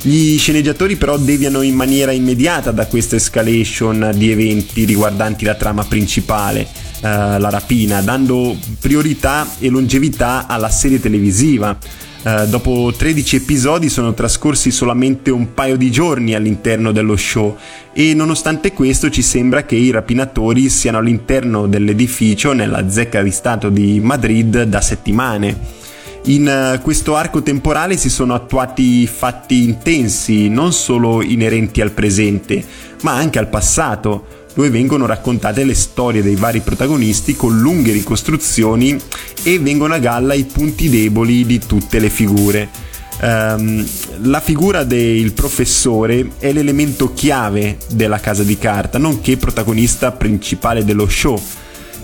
Gli 0.01 0.37
sceneggiatori 0.37 0.95
però 0.95 1.17
deviano 1.17 1.61
in 1.61 1.75
maniera 1.75 2.13
immediata 2.13 2.71
da 2.71 2.85
questa 2.85 3.17
escalation 3.17 4.13
di 4.15 4.31
eventi 4.31 4.85
riguardanti 4.85 5.43
la 5.43 5.55
trama 5.55 5.83
principale, 5.83 6.61
eh, 6.61 6.67
la 7.01 7.49
rapina, 7.49 7.99
dando 7.99 8.55
priorità 8.79 9.45
e 9.59 9.67
longevità 9.67 10.47
alla 10.47 10.69
serie 10.69 11.01
televisiva. 11.01 11.77
Eh, 12.27 12.47
dopo 12.47 12.91
13 12.91 13.35
episodi 13.35 13.87
sono 13.87 14.15
trascorsi 14.15 14.71
solamente 14.71 15.29
un 15.29 15.53
paio 15.53 15.77
di 15.77 15.91
giorni 15.91 16.33
all'interno 16.33 16.91
dello 16.91 17.15
show 17.15 17.55
e 17.93 18.15
nonostante 18.15 18.73
questo 18.73 19.11
ci 19.11 19.21
sembra 19.21 19.63
che 19.63 19.75
i 19.75 19.91
rapinatori 19.91 20.67
siano 20.69 20.97
all'interno 20.97 21.67
dell'edificio 21.67 22.53
nella 22.53 22.89
zecca 22.89 23.21
di 23.21 23.29
Stato 23.29 23.69
di 23.69 23.99
Madrid 23.99 24.63
da 24.63 24.81
settimane. 24.81 25.55
In 26.23 26.47
eh, 26.47 26.79
questo 26.81 27.15
arco 27.15 27.43
temporale 27.43 27.95
si 27.95 28.09
sono 28.09 28.33
attuati 28.33 29.05
fatti 29.05 29.61
intensi, 29.61 30.49
non 30.49 30.73
solo 30.73 31.21
inerenti 31.21 31.79
al 31.79 31.91
presente, 31.91 32.65
ma 33.03 33.13
anche 33.13 33.37
al 33.37 33.49
passato, 33.49 34.44
dove 34.55 34.69
vengono 34.69 35.05
raccontate 35.05 35.63
le 35.63 35.75
storie 35.75 36.23
dei 36.23 36.35
vari 36.35 36.61
protagonisti 36.61 37.35
con 37.35 37.59
lunghe 37.59 37.91
ricostruzioni 37.91 38.97
e 39.43 39.59
vengono 39.59 39.93
a 39.93 39.99
galla 39.99 40.33
i 40.33 40.45
punti 40.45 40.89
deboli 40.89 41.45
di 41.45 41.59
tutte 41.59 41.99
le 41.99 42.09
figure. 42.09 42.69
Um, 43.21 43.85
la 44.23 44.39
figura 44.39 44.83
del 44.83 45.33
professore 45.33 46.31
è 46.39 46.51
l'elemento 46.51 47.13
chiave 47.13 47.77
della 47.89 48.19
casa 48.19 48.43
di 48.43 48.57
carta, 48.57 48.97
nonché 48.97 49.37
protagonista 49.37 50.11
principale 50.11 50.83
dello 50.83 51.07
show. 51.07 51.41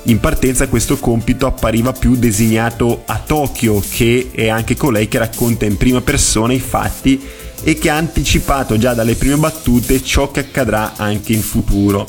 In 0.06 0.20
partenza 0.20 0.68
questo 0.68 0.98
compito 0.98 1.46
appariva 1.46 1.94
più 1.94 2.16
designato 2.16 3.04
a 3.06 3.22
Tokyo, 3.26 3.82
che 3.88 4.30
è 4.32 4.50
anche 4.50 4.76
colei 4.76 5.08
che 5.08 5.20
racconta 5.20 5.66
in 5.66 5.78
prima 5.78 6.02
persona 6.02 6.54
i 6.54 6.60
fatti 6.60 7.22
e 7.64 7.76
che 7.76 7.90
ha 7.90 7.98
anticipato 7.98 8.78
già 8.78 8.94
dalle 8.94 9.16
prime 9.16 9.36
battute 9.36 10.04
ciò 10.04 10.32
che 10.32 10.40
accadrà 10.40 10.94
anche 10.96 11.34
in 11.34 11.42
futuro. 11.42 12.08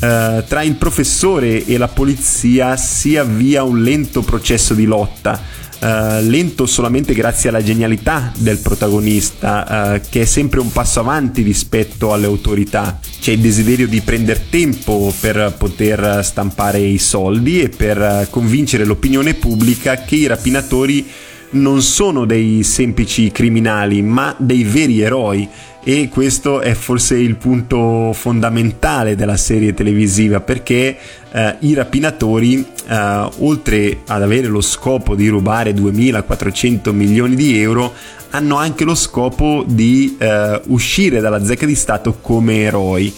Uh, 0.00 0.44
tra 0.46 0.62
il 0.62 0.76
professore 0.76 1.64
e 1.66 1.76
la 1.76 1.88
polizia 1.88 2.76
si 2.76 3.16
avvia 3.16 3.64
un 3.64 3.82
lento 3.82 4.22
processo 4.22 4.74
di 4.74 4.84
lotta, 4.84 5.56
Uh, 5.80 6.20
lento 6.22 6.66
solamente 6.66 7.14
grazie 7.14 7.50
alla 7.50 7.62
genialità 7.62 8.32
del 8.36 8.58
protagonista, 8.58 9.94
uh, 9.94 10.00
che 10.10 10.22
è 10.22 10.24
sempre 10.24 10.58
un 10.58 10.72
passo 10.72 10.98
avanti 10.98 11.42
rispetto 11.42 12.12
alle 12.12 12.26
autorità. 12.26 12.98
C'è 13.20 13.30
il 13.30 13.38
desiderio 13.38 13.86
di 13.86 14.00
prendere 14.00 14.46
tempo 14.50 15.14
per 15.20 15.54
poter 15.56 16.24
stampare 16.24 16.80
i 16.80 16.98
soldi 16.98 17.60
e 17.60 17.68
per 17.68 18.26
convincere 18.28 18.84
l'opinione 18.84 19.34
pubblica 19.34 19.98
che 19.98 20.16
i 20.16 20.26
rapinatori 20.26 21.06
non 21.50 21.80
sono 21.80 22.24
dei 22.24 22.64
semplici 22.64 23.30
criminali, 23.30 24.02
ma 24.02 24.34
dei 24.36 24.64
veri 24.64 25.00
eroi 25.00 25.48
e 25.88 26.10
questo 26.10 26.60
è 26.60 26.74
forse 26.74 27.16
il 27.16 27.36
punto 27.36 28.12
fondamentale 28.12 29.16
della 29.16 29.38
serie 29.38 29.72
televisiva 29.72 30.38
perché 30.38 30.94
eh, 31.32 31.56
i 31.60 31.72
rapinatori 31.72 32.62
eh, 32.86 33.28
oltre 33.38 34.00
ad 34.06 34.20
avere 34.20 34.48
lo 34.48 34.60
scopo 34.60 35.14
di 35.14 35.28
rubare 35.28 35.72
2400 35.72 36.92
milioni 36.92 37.34
di 37.36 37.58
euro 37.58 37.94
hanno 38.32 38.56
anche 38.56 38.84
lo 38.84 38.94
scopo 38.94 39.64
di 39.66 40.14
eh, 40.18 40.60
uscire 40.66 41.20
dalla 41.20 41.42
zecca 41.42 41.64
di 41.64 41.74
Stato 41.74 42.18
come 42.20 42.58
eroi. 42.58 43.10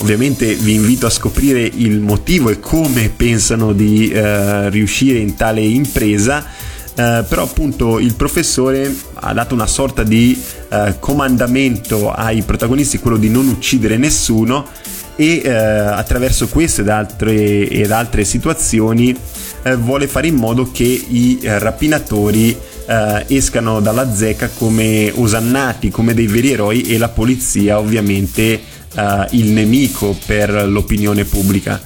Ovviamente 0.00 0.52
vi 0.52 0.74
invito 0.74 1.06
a 1.06 1.10
scoprire 1.10 1.62
il 1.62 1.98
motivo 2.00 2.50
e 2.50 2.60
come 2.60 3.08
pensano 3.08 3.72
di 3.72 4.10
eh, 4.10 4.68
riuscire 4.68 5.18
in 5.18 5.34
tale 5.34 5.62
impresa 5.62 6.44
eh, 6.98 7.24
però 7.28 7.44
appunto 7.44 8.00
il 8.00 8.14
professore 8.14 8.92
ha 9.14 9.32
dato 9.32 9.54
una 9.54 9.68
sorta 9.68 10.02
di 10.02 10.36
eh, 10.68 10.96
comandamento 10.98 12.10
ai 12.10 12.42
protagonisti, 12.42 12.98
quello 12.98 13.16
di 13.16 13.30
non 13.30 13.46
uccidere 13.46 13.96
nessuno 13.96 14.66
e 15.14 15.40
eh, 15.44 15.48
attraverso 15.48 16.48
queste 16.48 16.80
ed 16.80 16.88
altre, 16.88 17.68
ed 17.68 17.92
altre 17.92 18.24
situazioni 18.24 19.16
eh, 19.62 19.76
vuole 19.76 20.08
fare 20.08 20.26
in 20.26 20.34
modo 20.34 20.72
che 20.72 20.82
i 20.82 21.38
eh, 21.40 21.58
rapinatori 21.60 22.56
escano 22.88 23.80
dalla 23.80 24.14
zecca 24.14 24.48
come 24.48 25.12
osannati, 25.14 25.90
come 25.90 26.14
dei 26.14 26.26
veri 26.26 26.52
eroi 26.52 26.80
e 26.80 26.96
la 26.96 27.10
polizia 27.10 27.78
ovviamente 27.78 28.62
il 29.32 29.50
nemico 29.50 30.16
per 30.24 30.66
l'opinione 30.66 31.24
pubblica 31.26 31.78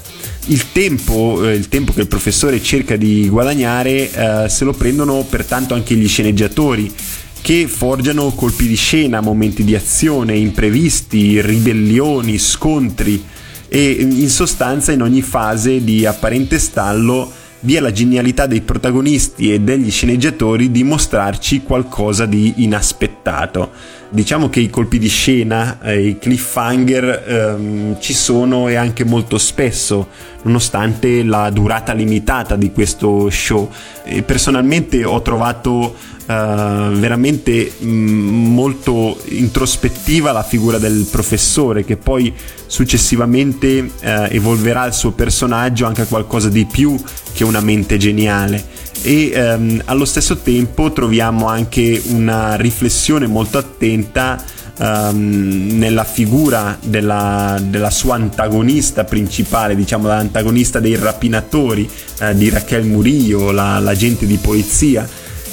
il 0.47 0.73
tempo, 0.73 1.45
eh, 1.45 1.55
il 1.55 1.69
tempo, 1.69 1.93
che 1.93 2.01
il 2.01 2.09
professore 2.09 2.63
cerca 2.63 2.97
di 2.97 3.29
guadagnare 3.29 4.11
eh, 4.11 4.49
se 4.49 4.65
lo 4.65 4.73
prendono 4.73 5.25
pertanto 5.29 5.75
anche 5.75 5.95
gli 5.95 6.09
sceneggiatori 6.09 6.93
che 7.41 7.67
forgiano 7.67 8.31
colpi 8.31 8.67
di 8.67 8.77
scena, 8.77 9.21
momenti 9.21 9.65
di 9.65 9.75
azione, 9.75 10.37
imprevisti, 10.37 11.41
ribellioni, 11.41 12.39
scontri 12.39 13.25
e 13.69 13.91
in 13.91 14.29
sostanza 14.29 14.93
in 14.93 15.03
ogni 15.03 15.23
fase 15.23 15.83
di 15.83 16.07
apparente 16.07 16.59
stallo 16.59 17.41
vi 17.65 17.77
è 17.77 17.81
la 17.81 17.93
genialità 17.93 18.47
dei 18.47 18.61
protagonisti 18.61 19.53
e 19.53 19.61
degli 19.61 19.91
sceneggiatori 19.91 20.71
di 20.71 20.83
mostrarci 20.83 21.63
qualcosa 21.63 22.27
di 22.27 22.55
inaspettato. 22.57 23.71
Diciamo 24.09 24.51
che 24.51 24.61
i 24.61 24.69
colpi 24.69 24.99
di 24.99 25.09
scena, 25.09 25.81
eh, 25.81 26.09
i 26.09 26.19
cliffhanger 26.19 27.25
ehm, 27.27 28.01
ci 28.01 28.13
sono 28.13 28.69
e 28.69 28.75
anche 28.75 29.05
molto 29.05 29.39
spesso, 29.39 30.09
nonostante 30.43 31.23
la 31.23 31.51
durata 31.51 31.93
limitata 31.93 32.57
di 32.57 32.73
questo 32.73 33.31
show. 33.31 33.71
E 34.05 34.23
personalmente 34.23 35.05
ho 35.05 35.23
trovato 35.23 35.95
veramente 36.27 37.73
mh, 37.79 37.87
mm, 37.87 38.55
molto 38.55 39.21
introspettiva 39.27 40.33
la 40.33 40.43
figura 40.43 40.79
del 40.79 41.07
professore 41.11 41.85
che 41.85 41.97
poi 41.97 42.33
successivamente 42.67 43.81
uh, 43.81 43.91
evolverà 44.31 44.87
il 44.87 44.93
suo 44.93 45.11
personaggio 45.13 45.85
anche 45.85 46.03
a 46.03 46.07
qualcosa 46.07 46.49
di 46.49 46.65
più 46.65 46.99
che 47.33 47.45
una 47.45 47.61
mente 47.61 47.97
geniale. 47.97 48.65
E 49.03 49.33
um, 49.35 49.83
allo 49.87 50.05
stesso 50.05 50.39
tempo 50.39 50.93
troviamo 50.93 51.49
anche 51.49 52.01
una 52.07 52.55
riflessione 52.55 53.27
molto 53.27 53.59
attenta 53.59 54.43
um, 54.79 55.67
nella 55.73 56.05
figura 56.05 56.79
della, 56.81 57.61
della, 57.61 57.91
sua 57.91 58.15
antagonista 58.15 59.05
principale, 59.05 59.75
diciamo 59.75 60.07
l'antagonista 60.07 60.79
dei 60.79 60.95
rapinatori 60.95 61.89
uh, 62.21 62.33
di 62.33 62.49
Raquel 62.49 62.85
Murillo, 62.85 63.51
la, 63.51 63.81
l'agente 63.81 64.25
di 64.25 64.37
polizia 64.37 65.07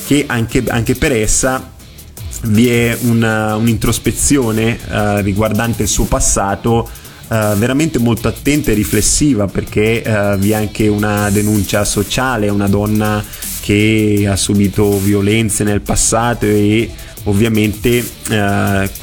che 0.10 0.24
anche, 0.26 0.64
anche 0.70 0.96
per 0.96 1.12
essa 1.12 1.72
vi 2.46 2.68
è 2.68 2.98
una, 3.02 3.56
un'introspezione 3.58 4.80
uh, 4.90 5.22
riguardante 5.22 5.84
il 5.84 5.88
suo 5.88 6.06
passato 6.06 6.90
uh, 7.28 7.56
veramente 7.58 8.00
molto 8.00 8.28
attenta 8.28 8.72
e 8.72 8.74
riflessiva 8.74 9.46
perché 9.46 10.02
uh, 10.04 10.36
vi 10.40 10.50
è 10.50 10.56
anche 10.56 10.88
una 10.88 11.30
denuncia 11.30 11.86
sociale, 11.86 12.50
una 12.50 12.68
donna 12.68 13.24
che 13.62 14.26
ha 14.28 14.36
subito 14.36 14.98
violenze 14.98 15.64
nel 15.64 15.82
passato 15.82 16.48
e 16.48 16.90
ovviamente 17.26 18.04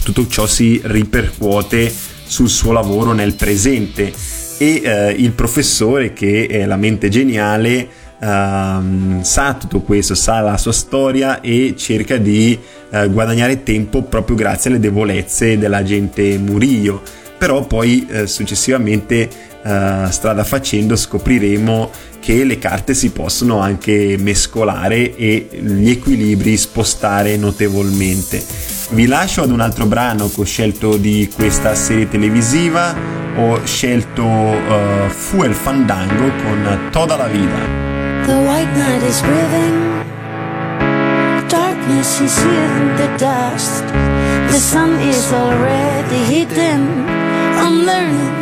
tutto 0.02 0.26
ciò 0.26 0.44
si 0.46 0.80
ripercuote 0.82 1.92
sul 2.24 2.48
suo 2.48 2.72
lavoro 2.72 3.12
nel 3.12 3.34
presente. 3.34 4.12
E 4.58 5.14
il 5.16 5.32
professore 5.32 6.14
che 6.14 6.46
è 6.46 6.64
la 6.64 6.76
mente 6.76 7.10
geniale 7.10 8.05
uh, 8.18 9.22
sa 9.22 9.56
tutto 9.58 9.80
questo, 9.80 10.14
sa 10.14 10.40
la 10.40 10.56
sua 10.56 10.72
storia 10.72 11.40
e 11.40 11.74
cerca 11.76 12.16
di 12.16 12.58
uh, 12.90 13.10
guadagnare 13.10 13.62
tempo 13.62 14.02
proprio 14.02 14.36
grazie 14.36 14.70
alle 14.70 14.80
debolezze 14.80 15.58
dell'agente 15.58 16.38
Murillo. 16.38 17.02
Però 17.38 17.66
poi 17.66 18.06
uh, 18.10 18.24
successivamente 18.26 19.28
eh, 19.66 20.06
strada 20.10 20.44
facendo 20.44 20.94
scopriremo 20.94 21.90
che 22.20 22.44
le 22.44 22.56
carte 22.56 22.94
si 22.94 23.10
possono 23.10 23.58
anche 23.58 24.16
mescolare 24.16 25.16
e 25.16 25.48
gli 25.60 25.90
equilibri 25.90 26.56
spostare 26.56 27.36
notevolmente. 27.36 28.40
Vi 28.90 29.06
lascio 29.06 29.42
ad 29.42 29.50
un 29.50 29.60
altro 29.60 29.86
brano 29.86 30.28
che 30.28 30.40
ho 30.40 30.44
scelto 30.44 30.96
di 30.96 31.28
questa 31.34 31.74
serie 31.74 32.08
televisiva, 32.08 32.94
ho 33.36 33.64
scelto 33.64 34.22
uh, 34.24 35.08
Fuel 35.08 35.52
Fandango 35.52 36.30
con 36.44 36.88
Toda 36.92 37.16
la 37.16 37.26
Vida. 37.26 37.95
The 38.26 38.42
white 38.42 38.72
night 38.74 39.04
is 39.04 39.22
breathing, 39.22 39.76
darkness 41.48 42.20
is 42.20 42.36
in 42.38 42.96
the 42.96 43.06
dust. 43.18 43.84
The 44.50 44.58
sun 44.58 44.98
is 44.98 45.32
already 45.32 46.18
hidden. 46.34 47.06
I'm 47.62 47.86
learning, 47.86 48.34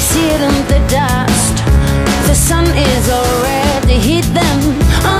see 0.00 0.28
it 0.28 0.40
in 0.40 0.56
the 0.66 0.80
dust. 0.88 1.56
The 2.26 2.34
sun 2.34 2.66
is 2.66 3.10
already 3.10 3.98
hit 3.98 4.24
them. 4.32 5.19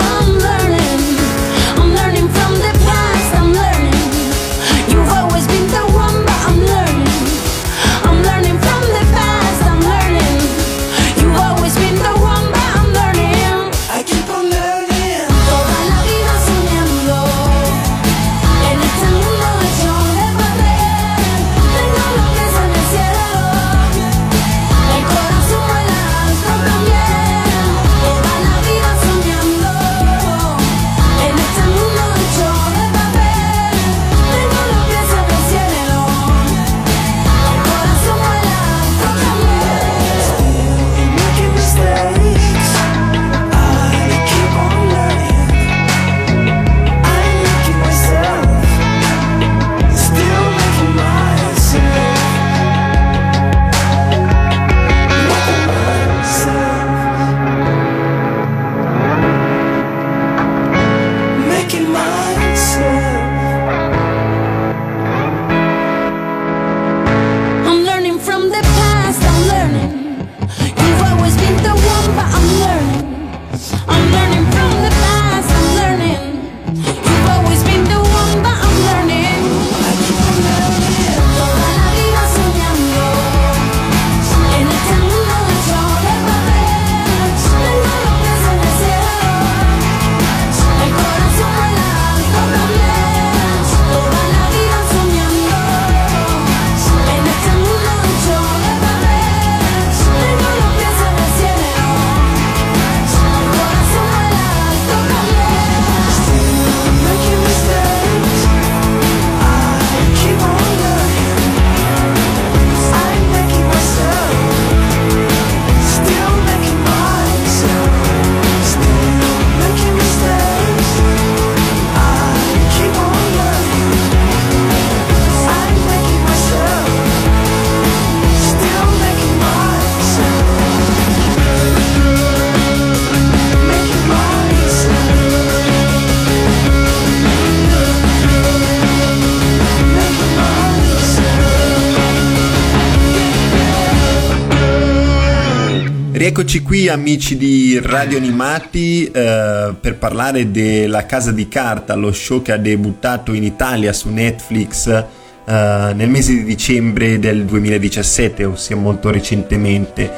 Qui 146.70 146.88
amici 146.88 147.36
di 147.36 147.80
Radio 147.82 148.16
Animati 148.16 149.04
eh, 149.06 149.74
per 149.80 149.96
parlare 149.98 150.52
della 150.52 151.04
Casa 151.04 151.32
di 151.32 151.48
Carta, 151.48 151.96
lo 151.96 152.12
show 152.12 152.42
che 152.42 152.52
ha 152.52 152.58
debuttato 152.58 153.32
in 153.32 153.42
Italia 153.42 153.92
su 153.92 154.08
Netflix 154.08 154.86
eh, 154.86 155.04
nel 155.44 156.08
mese 156.08 156.32
di 156.32 156.44
dicembre 156.44 157.18
del 157.18 157.44
2017, 157.44 158.44
ossia 158.44 158.76
molto 158.76 159.10
recentemente. 159.10 160.08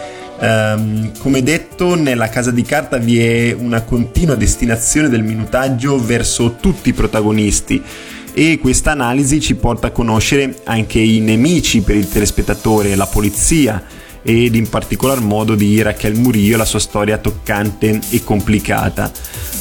Um, 0.40 1.12
come 1.20 1.42
detto, 1.42 1.94
nella 1.94 2.28
Casa 2.28 2.50
di 2.50 2.62
Carta 2.62 2.98
vi 2.98 3.18
è 3.18 3.56
una 3.58 3.80
continua 3.80 4.34
destinazione 4.34 5.08
del 5.08 5.22
minutaggio 5.22 6.04
verso 6.04 6.56
tutti 6.56 6.90
i 6.90 6.92
protagonisti 6.92 7.82
e 8.34 8.58
questa 8.60 8.90
analisi 8.90 9.40
ci 9.40 9.54
porta 9.54 9.86
a 9.86 9.90
conoscere 9.90 10.58
anche 10.64 10.98
i 10.98 11.20
nemici 11.20 11.80
per 11.80 11.96
il 11.96 12.10
telespettatore, 12.10 12.94
la 12.94 13.06
polizia, 13.06 13.82
ed 14.22 14.54
in 14.54 14.68
particolar 14.68 15.20
modo 15.20 15.54
di 15.54 15.80
Raquel 15.82 16.18
Murillo 16.18 16.54
e 16.54 16.58
la 16.58 16.64
sua 16.64 16.78
storia 16.78 17.18
toccante 17.18 18.00
e 18.10 18.22
complicata. 18.24 19.10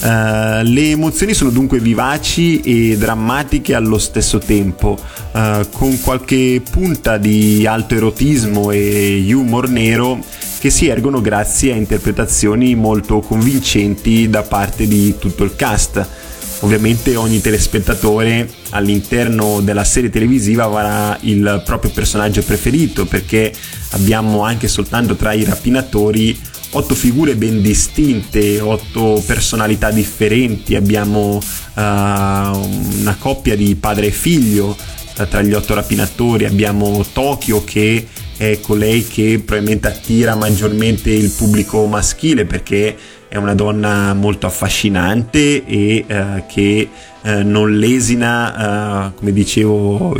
Uh, 0.02 0.63
le 0.63 0.89
emozioni 0.89 1.34
sono 1.34 1.52
dunque 1.52 1.80
vivaci 1.80 2.62
e 2.62 2.97
drammatiche 2.97 3.76
allo 3.76 3.97
stesso 3.97 4.39
tempo, 4.39 4.97
uh, 5.32 5.67
con 5.71 6.00
qualche 6.02 6.62
punta 6.69 7.17
di 7.17 7.65
alto 7.67 7.95
erotismo 7.95 8.71
e 8.71 9.24
humor 9.32 9.69
nero 9.69 10.19
che 10.60 10.69
si 10.69 10.88
ergono 10.88 11.21
grazie 11.21 11.74
a 11.74 11.76
interpretazioni 11.76 12.76
molto 12.76 13.19
convincenti 13.19 14.30
da 14.30 14.43
parte 14.43 14.88
di 14.88 15.17
tutto 15.17 15.43
il 15.43 15.56
cast. 15.56 16.08
Ovviamente 16.62 17.15
ogni 17.15 17.41
telespettatore 17.41 18.47
all'interno 18.69 19.62
della 19.62 19.84
serie 19.84 20.12
televisiva 20.12 20.65
avrà 20.65 21.17
il 21.21 21.63
proprio 21.65 21.91
personaggio 21.91 22.43
preferito 22.43 23.06
perché 23.06 23.52
abbiamo 23.91 24.43
anche 24.43 24.67
soltanto 24.67 25.15
tra 25.15 25.34
i 25.34 25.43
rapinatori 25.43 26.39
otto 26.71 26.95
figure 26.95 27.36
ben 27.36 27.62
distinte, 27.62 28.62
otto 28.62 29.21
personalità 29.26 29.91
differenti, 29.91 30.76
abbiamo 30.76 31.36
uh, 31.36 31.80
una 31.80 33.15
coppia 33.17 33.56
di 33.56 33.76
padre 33.76 34.08
e 34.08 34.12
figlio 34.12 34.78
uh, 35.17 35.28
tra 35.28 35.41
gli 35.41 35.54
otto 35.54 35.74
rapinatori, 35.74 36.45
abbiamo 36.45 37.04
Tokyo 37.12 37.63
che 37.63 38.08
è 38.38 38.60
colei 38.60 39.06
che 39.06 39.41
probabilmente 39.43 39.88
attira 39.88 40.36
maggiormente 40.36 41.12
il 41.12 41.30
pubblico 41.30 41.86
maschile 41.86 42.45
perché 42.45 42.95
è 43.31 43.37
una 43.37 43.55
donna 43.55 44.13
molto 44.13 44.45
affascinante 44.45 45.63
e 45.63 46.03
uh, 46.05 46.43
che 46.49 46.89
uh, 47.21 47.29
non 47.45 47.77
lesina, 47.77 49.07
uh, 49.07 49.13
come, 49.15 49.31
dicevo, 49.31 50.13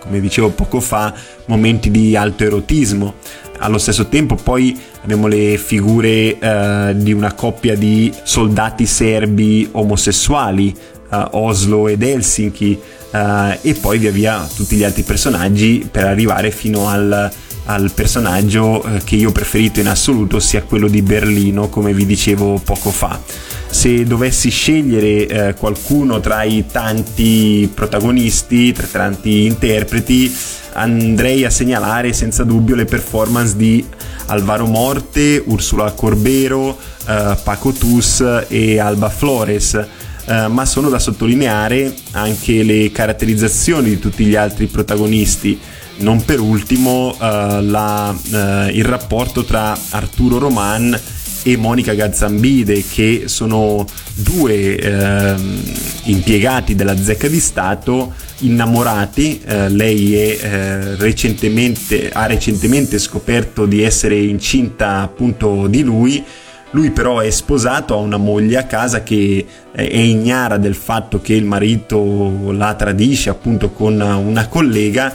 come 0.00 0.20
dicevo 0.20 0.48
poco 0.48 0.80
fa, 0.80 1.14
momenti 1.44 1.92
di 1.92 2.16
alto 2.16 2.42
erotismo. 2.42 3.14
Allo 3.58 3.78
stesso 3.78 4.08
tempo 4.08 4.34
poi 4.34 4.76
abbiamo 5.02 5.28
le 5.28 5.56
figure 5.58 6.92
di 6.96 7.12
una 7.12 7.32
coppia 7.34 7.76
di 7.76 8.12
soldati 8.24 8.84
serbi 8.84 9.66
omosessuali, 9.70 10.74
Oslo 11.30 11.88
ed 11.88 12.02
Helsinki, 12.02 12.78
e 13.62 13.74
poi 13.80 13.98
via 13.98 14.10
via 14.10 14.46
tutti 14.54 14.76
gli 14.76 14.84
altri 14.84 15.04
personaggi 15.04 15.88
per 15.90 16.04
arrivare 16.04 16.50
fino 16.50 16.88
al 16.88 17.30
al 17.66 17.92
personaggio 17.92 18.82
eh, 18.82 19.00
che 19.04 19.16
io 19.16 19.30
ho 19.30 19.32
preferito 19.32 19.80
in 19.80 19.88
assoluto 19.88 20.40
sia 20.40 20.62
quello 20.62 20.88
di 20.88 21.02
Berlino 21.02 21.68
come 21.68 21.92
vi 21.92 22.06
dicevo 22.06 22.60
poco 22.64 22.90
fa. 22.90 23.20
Se 23.68 24.04
dovessi 24.04 24.50
scegliere 24.50 25.26
eh, 25.26 25.54
qualcuno 25.54 26.20
tra 26.20 26.42
i 26.44 26.66
tanti 26.70 27.70
protagonisti 27.72 28.72
tra 28.72 28.86
i 28.86 28.90
tanti 28.90 29.44
interpreti 29.44 30.34
andrei 30.74 31.44
a 31.44 31.50
segnalare 31.50 32.12
senza 32.12 32.44
dubbio 32.44 32.74
le 32.74 32.84
performance 32.84 33.56
di 33.56 33.84
Alvaro 34.26 34.66
Morte, 34.66 35.42
Ursula 35.44 35.90
Corbero, 35.92 36.78
eh, 37.06 37.36
Paco 37.42 37.72
Tus 37.72 38.24
e 38.48 38.78
Alba 38.78 39.08
Flores. 39.08 39.86
Uh, 40.26 40.50
ma 40.50 40.64
sono 40.64 40.88
da 40.88 40.98
sottolineare 40.98 41.94
anche 42.10 42.64
le 42.64 42.90
caratterizzazioni 42.90 43.90
di 43.90 43.98
tutti 44.00 44.24
gli 44.24 44.34
altri 44.34 44.66
protagonisti 44.66 45.56
non 45.98 46.24
per 46.24 46.40
ultimo 46.40 47.10
uh, 47.10 47.16
la, 47.18 48.10
uh, 48.10 48.68
il 48.70 48.84
rapporto 48.84 49.44
tra 49.44 49.76
Arturo 49.90 50.38
Roman 50.38 50.98
e 51.46 51.56
Monica 51.56 51.94
Gazzambide 51.94 52.82
che 52.82 53.24
sono 53.26 53.86
due 54.14 54.76
eh, 54.76 55.34
impiegati 56.04 56.74
della 56.74 56.96
zecca 56.96 57.28
di 57.28 57.38
Stato 57.38 58.14
innamorati, 58.40 59.40
eh, 59.44 59.68
lei 59.68 60.16
è, 60.16 60.38
eh, 60.40 60.96
recentemente, 60.96 62.10
ha 62.10 62.26
recentemente 62.26 62.98
scoperto 62.98 63.64
di 63.64 63.82
essere 63.82 64.16
incinta 64.16 65.02
appunto 65.02 65.68
di 65.68 65.84
lui, 65.84 66.22
lui 66.70 66.90
però 66.90 67.20
è 67.20 67.30
sposato, 67.30 67.94
ha 67.94 67.98
una 67.98 68.16
moglie 68.16 68.58
a 68.58 68.64
casa 68.64 69.04
che 69.04 69.46
è 69.70 69.82
ignara 69.82 70.56
del 70.58 70.74
fatto 70.74 71.20
che 71.20 71.34
il 71.34 71.44
marito 71.44 72.50
la 72.50 72.74
tradisce 72.74 73.30
appunto 73.30 73.70
con 73.70 74.00
una 74.00 74.48
collega 74.48 75.14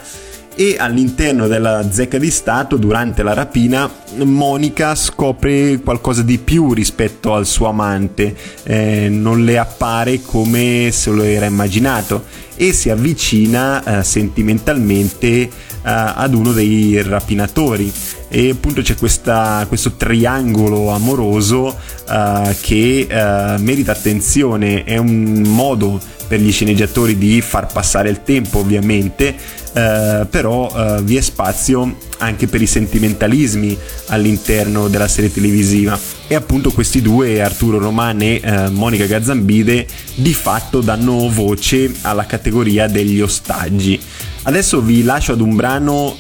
e 0.56 0.76
all'interno 0.78 1.48
della 1.48 1.92
zecca 1.92 2.18
di 2.18 2.30
Stato 2.30 2.78
durante 2.78 3.24
la 3.24 3.34
rapina 3.34 3.90
Monica 4.18 4.94
scopre 4.96 5.80
qualcosa 5.80 6.22
di 6.22 6.38
più 6.38 6.74
rispetto 6.74 7.34
al 7.34 7.46
suo 7.46 7.68
amante, 7.68 8.36
eh, 8.64 9.08
non 9.10 9.44
le 9.44 9.58
appare 9.58 10.22
come 10.22 10.90
se 10.92 11.10
lo 11.12 11.24
era 11.24 11.46
immaginato 11.46 12.26
e 12.56 12.74
si 12.74 12.90
avvicina 12.90 14.00
eh, 14.00 14.04
sentimentalmente 14.04 15.28
eh, 15.28 15.50
ad 15.84 16.34
uno 16.34 16.52
dei 16.52 17.02
rapinatori. 17.02 17.92
E 18.34 18.50
appunto 18.50 18.82
c'è 18.82 18.96
questa, 18.96 19.66
questo 19.68 19.94
triangolo 19.98 20.90
amoroso 20.92 21.76
uh, 22.08 22.56
che 22.62 23.06
uh, 23.10 23.62
merita 23.62 23.92
attenzione, 23.92 24.86
è 24.86 24.96
un 24.96 25.42
modo 25.48 26.00
per 26.30 26.40
gli 26.40 26.50
sceneggiatori 26.50 27.18
di 27.18 27.42
far 27.42 27.70
passare 27.70 28.08
il 28.08 28.24
tempo 28.24 28.60
ovviamente, 28.60 29.36
uh, 29.74 30.28
però 30.30 31.00
vi 31.02 31.18
è 31.18 31.22
spazio 31.22 31.98
anche 32.20 32.48
per 32.48 32.62
i 32.62 32.68
sentimentalismi 32.68 33.78
all'interno 34.08 34.88
della 34.88 35.08
serie 35.08 35.32
televisiva 35.32 35.98
e 36.28 36.36
appunto 36.36 36.72
questi 36.72 37.02
due, 37.02 37.42
Arturo 37.42 37.78
Roman 37.80 38.22
e 38.22 38.70
Monica 38.70 39.06
Gazzambide, 39.06 39.88
di 40.16 40.34
fatto 40.34 40.82
danno 40.82 41.30
voce 41.30 41.92
alla 42.02 42.26
categoria 42.26 42.88
degli 42.88 43.20
ostaggi. 43.22 44.00
Adesso 44.44 44.82
vi 44.82 45.04
lascio 45.04 45.34
ad 45.34 45.42
un 45.42 45.56
brano 45.56 46.16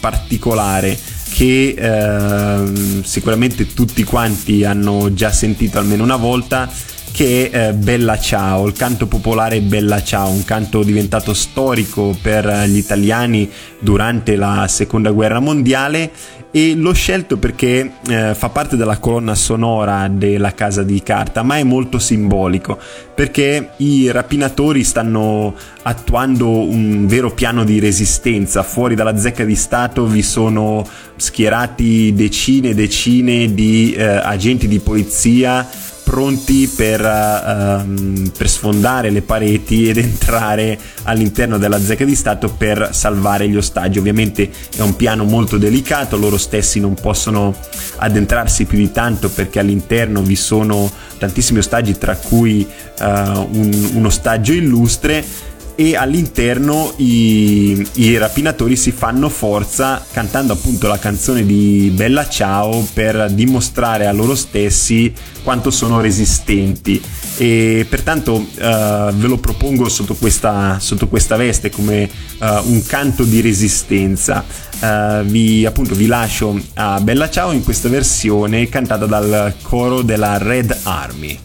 particolare 0.00 0.98
che 1.32 1.74
eh, 1.78 3.02
sicuramente 3.04 3.72
tutti 3.72 4.04
quanti 4.04 4.64
hanno 4.64 5.14
già 5.14 5.32
sentito 5.32 5.78
almeno 5.78 6.02
una 6.02 6.16
volta 6.16 6.70
che 7.12 7.50
è 7.50 7.68
eh, 7.68 7.72
Bella 7.74 8.18
Ciao, 8.18 8.66
il 8.66 8.72
canto 8.72 9.06
popolare 9.06 9.60
Bella 9.60 10.02
Ciao, 10.02 10.30
un 10.30 10.44
canto 10.44 10.82
diventato 10.82 11.34
storico 11.34 12.16
per 12.20 12.64
gli 12.66 12.78
italiani 12.78 13.48
durante 13.78 14.34
la 14.34 14.66
seconda 14.66 15.10
guerra 15.10 15.38
mondiale 15.38 16.10
e 16.50 16.74
l'ho 16.74 16.92
scelto 16.92 17.38
perché 17.38 17.92
eh, 18.08 18.34
fa 18.34 18.48
parte 18.48 18.76
della 18.76 18.98
colonna 18.98 19.34
sonora 19.34 20.08
della 20.08 20.52
casa 20.52 20.82
di 20.82 21.02
carta, 21.02 21.42
ma 21.42 21.56
è 21.56 21.62
molto 21.62 21.98
simbolico 21.98 22.78
perché 23.14 23.70
i 23.78 24.10
rapinatori 24.10 24.82
stanno 24.82 25.54
attuando 25.82 26.48
un 26.48 27.06
vero 27.06 27.32
piano 27.32 27.64
di 27.64 27.78
resistenza. 27.78 28.62
Fuori 28.62 28.94
dalla 28.94 29.18
zecca 29.18 29.44
di 29.44 29.56
Stato 29.56 30.06
vi 30.06 30.22
sono 30.22 30.86
schierati 31.16 32.12
decine 32.14 32.70
e 32.70 32.74
decine 32.74 33.52
di 33.52 33.92
eh, 33.92 34.02
agenti 34.02 34.66
di 34.66 34.78
polizia 34.78 35.66
pronti 36.12 36.68
per, 36.68 37.00
uh, 37.00 38.30
per, 38.36 38.46
sfondare 38.46 39.08
le 39.08 39.22
pareti 39.22 39.88
ed 39.88 39.96
entrare 39.96 40.78
all'interno 41.04 41.56
della 41.56 41.80
zecca 41.80 42.04
di 42.04 42.14
Stato 42.14 42.50
per 42.50 42.90
salvare 42.92 43.48
gli 43.48 43.56
ostaggi. 43.56 43.98
Ovviamente 43.98 44.50
è 44.76 44.82
un 44.82 44.94
piano 44.94 45.24
molto 45.24 45.56
delicato, 45.56 46.18
loro 46.18 46.36
stessi 46.36 46.80
non 46.80 46.92
possono 46.92 47.56
addentrarsi 47.96 48.66
più 48.66 48.76
di 48.76 48.90
tanto 48.90 49.30
perché 49.30 49.58
all'interno 49.58 50.20
vi 50.20 50.36
sono 50.36 50.90
tantissimi 51.16 51.60
ostaggi 51.60 51.96
tra 51.96 52.14
cui 52.14 52.66
uh, 53.00 53.04
un, 53.04 53.90
un 53.94 54.04
ostaggio 54.04 54.52
illustre 54.52 55.24
e 55.74 55.96
all'interno 55.96 56.92
i, 56.96 57.86
i, 57.94 58.16
rapinatori 58.18 58.76
si 58.76 58.92
fanno 58.92 59.28
forza 59.28 60.04
cantando 60.12 60.52
appunto 60.52 60.86
la 60.86 60.98
canzone 60.98 61.44
di 61.44 61.90
Bella 61.94 62.28
Ciao 62.28 62.86
per 62.92 63.30
dimostrare 63.30 64.06
a 64.06 64.12
loro 64.12 64.34
stessi 64.34 65.12
quanto 65.42 65.70
sono 65.70 66.00
resistenti. 66.00 67.00
E 67.36 67.86
pertanto 67.88 68.34
uh, 68.34 68.46
ve 68.56 69.26
lo 69.26 69.38
propongo 69.38 69.88
sotto 69.88 70.14
questa, 70.14 70.78
sotto 70.78 71.08
questa 71.08 71.36
veste 71.36 71.70
come 71.70 72.08
uh, 72.38 72.46
un 72.64 72.84
canto 72.86 73.24
di 73.24 73.40
resistenza. 73.40 74.44
Uh, 74.80 75.22
vi, 75.22 75.64
appunto 75.64 75.94
vi 75.94 76.06
lascio 76.06 76.60
a 76.74 77.00
Bella 77.00 77.30
Ciao 77.30 77.52
in 77.52 77.62
questa 77.62 77.88
versione 77.88 78.68
cantata 78.68 79.06
dal 79.06 79.54
coro 79.62 80.02
della 80.02 80.38
Red 80.38 80.76
Army 80.82 81.38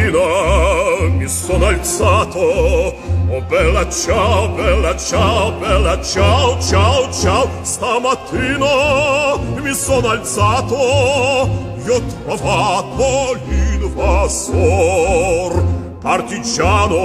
mattina 0.00 1.08
mi 1.08 1.28
sono 1.28 1.66
alzato. 1.66 2.38
Oh 3.32 3.40
bella 3.42 3.88
ciao, 3.88 4.48
bella 4.48 4.96
ciao, 4.96 5.52
bella 5.52 6.02
ciao, 6.02 6.58
ciao, 6.60 7.12
ciao. 7.12 7.48
Stamattina 7.62 9.36
mi 9.60 9.74
sono 9.74 10.08
alzato. 10.08 11.68
Io 11.84 11.94
ho 11.94 12.02
trovato 12.24 13.38
l'invasor 13.46 15.00
Partigiano, 16.00 16.96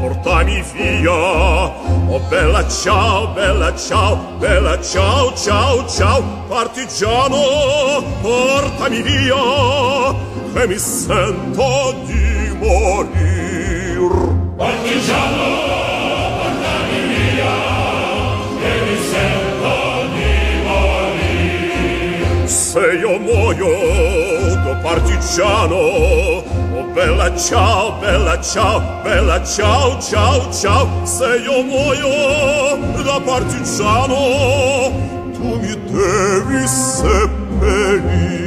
portami 0.00 0.64
via. 0.72 1.12
Oh 1.12 2.20
bella 2.30 2.66
ciao, 2.66 3.28
bella 3.34 3.76
ciao, 3.76 4.16
bella 4.38 4.80
ciao, 4.80 5.34
ciao, 5.34 5.86
ciao. 5.86 6.22
Partigiano, 6.48 8.02
portami 8.22 9.02
via 9.02 10.27
che 10.52 10.66
mi 10.66 10.78
sento 10.78 11.94
di 12.06 12.56
morir. 12.58 14.10
Partigiano, 14.56 15.46
portami 16.38 17.00
via, 17.08 17.56
che 18.60 18.72
mi 18.84 18.96
sento 19.10 19.74
di 20.14 20.32
morir. 20.66 22.48
Se 22.48 22.80
io 23.00 23.18
muoio 23.18 23.72
da 24.64 24.74
partigiano, 24.82 25.74
oh 25.74 26.84
bella 26.92 27.36
ciao, 27.36 27.98
bella 28.00 28.40
ciao, 28.40 28.82
bella 29.02 29.44
ciao, 29.44 30.00
ciao, 30.00 30.50
ciao. 30.52 30.88
Se 31.04 31.26
io 31.36 31.62
muoio 31.62 33.02
da 33.02 33.20
partigiano, 33.20 34.16
tu 35.32 35.58
mi 35.60 35.78
devi 35.90 36.66
seppellire. 36.66 38.38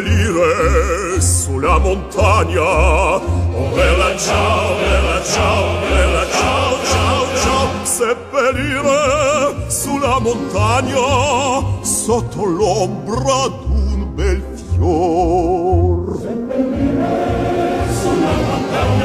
Seppellire 0.00 1.20
sulla 1.20 1.76
montagna. 1.76 2.62
Oh 2.62 3.68
bella 3.74 4.16
ciao, 4.16 4.76
bella 4.76 5.22
ciao, 5.22 5.78
bella 5.90 6.26
ciao, 6.30 6.76
ciao, 6.84 7.26
ciao. 7.34 7.84
Seppellire 7.84 9.68
sulla 9.68 10.18
montagna 10.18 11.82
Sotto 11.82 12.44
l'ombra 12.46 13.48
d'un 13.48 14.14
bel 14.14 14.42
fior. 14.72 16.18
Seppellire 16.18 17.84
sulla 18.00 18.32
montagna 18.48 19.04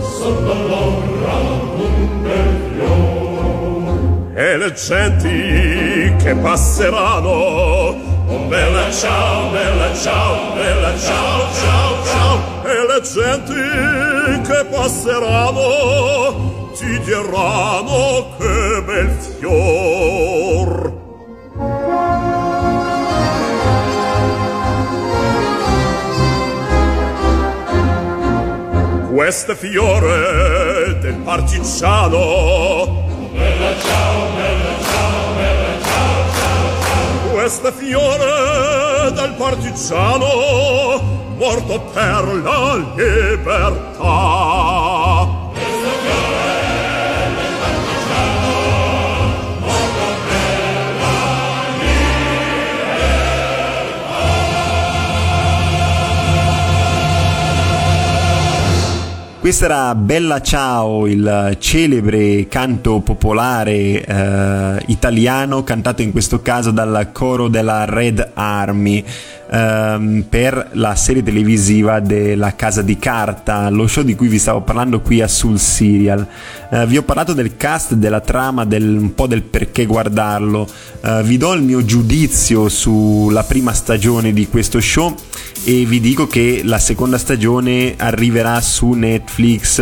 Sotto 0.00 0.54
l'ombra 0.54 1.34
d'un 1.76 2.22
bel 2.22 2.50
fior. 2.72 4.38
E 4.38 4.56
le 4.56 4.72
genti 4.72 6.14
che 6.24 6.34
passeranno 6.36 8.11
Oh 8.32 8.46
bella 8.46 8.90
ciao, 8.90 9.50
bella 9.50 9.94
ciao, 9.94 10.54
bella 10.54 10.96
ciao, 10.96 11.52
ciao, 11.52 12.02
ciao. 12.02 12.40
E 12.64 12.86
le 12.86 13.02
genti 13.02 13.52
che 14.48 14.64
passeranno 14.70 16.70
Ti 16.74 16.98
diranno 17.00 18.34
che 18.38 18.82
bel 18.86 19.10
fior. 19.38 21.00
Questo 29.12 29.54
fiore 29.54 30.98
del 31.00 31.16
partigiano. 31.22 32.16
Oh 32.16 33.04
bella 33.30 33.78
ciao, 33.78 34.11
ciao 37.52 37.60
Questo 37.60 37.72
fiore 37.72 39.12
del 39.12 39.34
partigiano 39.36 41.00
morto 41.36 41.80
per 41.92 42.40
la 42.42 42.76
libertà. 42.96 44.91
Questa 59.42 59.64
era 59.64 59.94
Bella 59.96 60.40
Ciao, 60.40 61.08
il 61.08 61.56
celebre 61.58 62.46
canto 62.46 63.00
popolare 63.00 64.04
eh, 64.04 64.82
italiano 64.86 65.64
cantato 65.64 66.00
in 66.00 66.12
questo 66.12 66.42
caso 66.42 66.70
dal 66.70 67.08
coro 67.10 67.48
della 67.48 67.84
Red 67.84 68.30
Army 68.34 69.04
ehm, 69.50 70.26
per 70.28 70.70
la 70.74 70.94
serie 70.94 71.24
televisiva 71.24 71.98
della 71.98 72.54
Casa 72.54 72.82
di 72.82 72.96
Carta, 72.98 73.68
lo 73.68 73.88
show 73.88 74.04
di 74.04 74.14
cui 74.14 74.28
vi 74.28 74.38
stavo 74.38 74.62
parlando 74.62 75.00
qui 75.00 75.20
a 75.20 75.26
Sul 75.26 75.58
Serial. 75.58 76.24
Eh, 76.70 76.86
vi 76.86 76.96
ho 76.96 77.02
parlato 77.02 77.32
del 77.32 77.56
cast, 77.56 77.94
della 77.94 78.20
trama, 78.20 78.64
del, 78.64 78.96
un 78.96 79.12
po' 79.12 79.26
del 79.26 79.42
perché 79.42 79.86
guardarlo. 79.86 80.68
Eh, 81.04 81.22
vi 81.24 81.36
do 81.36 81.52
il 81.52 81.62
mio 81.62 81.84
giudizio 81.84 82.68
sulla 82.68 83.42
prima 83.42 83.72
stagione 83.72 84.32
di 84.32 84.48
questo 84.48 84.80
show 84.80 85.12
e 85.64 85.84
vi 85.84 86.00
dico 86.00 86.26
che 86.26 86.62
la 86.64 86.78
seconda 86.78 87.18
stagione 87.18 87.94
arriverà 87.96 88.60
su 88.60 88.92
Netflix 88.92 89.31
Netflix 89.32 89.80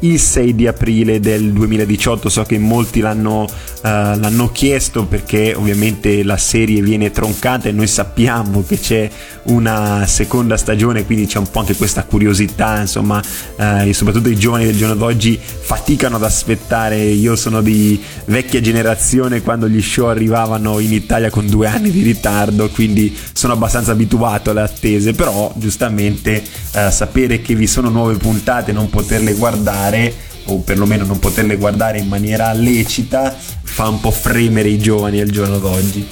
il 0.00 0.18
6 0.18 0.54
di 0.54 0.66
aprile 0.66 1.20
del 1.20 1.52
2018 1.52 2.28
so 2.28 2.42
che 2.44 2.58
molti 2.58 3.00
l'hanno, 3.00 3.42
uh, 3.42 3.48
l'hanno, 3.82 4.50
chiesto 4.50 5.04
perché 5.04 5.54
ovviamente 5.54 6.22
la 6.22 6.36
serie 6.36 6.80
viene 6.80 7.10
troncata 7.10 7.68
e 7.68 7.72
noi 7.72 7.86
sappiamo 7.86 8.64
che 8.66 8.78
c'è 8.78 9.10
una 9.44 10.06
seconda 10.06 10.56
stagione 10.56 11.04
quindi 11.04 11.26
c'è 11.26 11.38
un 11.38 11.50
po' 11.50 11.60
anche 11.60 11.74
questa 11.74 12.04
curiosità 12.04 12.80
insomma 12.80 13.22
uh, 13.56 13.86
e 13.86 13.92
soprattutto 13.92 14.28
i 14.28 14.36
giovani 14.36 14.64
del 14.64 14.76
giorno 14.76 14.94
d'oggi 14.94 15.38
faticano 15.38 16.16
ad 16.16 16.24
aspettare. 16.24 16.96
Io 16.96 17.36
sono 17.36 17.60
di 17.60 18.00
vecchia 18.26 18.60
generazione 18.60 19.42
quando 19.42 19.68
gli 19.68 19.82
show 19.82 20.06
arrivavano 20.06 20.78
in 20.78 20.92
Italia 20.92 21.30
con 21.30 21.46
due 21.46 21.66
anni 21.66 21.90
di 21.90 22.02
ritardo 22.02 22.68
quindi 22.70 23.14
sono 23.32 23.52
abbastanza 23.52 23.92
abituato 23.92 24.50
alle 24.50 24.62
attese 24.62 25.12
però 25.12 25.52
giustamente 25.56 26.42
uh, 26.74 26.90
sapere 26.90 27.42
che 27.42 27.54
vi 27.54 27.66
sono 27.66 27.90
nuove 27.90 28.14
puntate 28.14 28.72
non 28.72 28.88
poterle 28.88 29.34
guardare 29.34 29.89
o 30.44 30.58
perlomeno 30.60 31.04
non 31.04 31.18
poterle 31.18 31.56
guardare 31.56 31.98
in 31.98 32.08
maniera 32.08 32.52
lecita 32.52 33.34
fa 33.62 33.88
un 33.88 34.00
po' 34.00 34.10
fremere 34.10 34.68
i 34.68 34.78
giovani 34.78 35.20
al 35.20 35.30
giorno 35.30 35.58
d'oggi. 35.58 36.06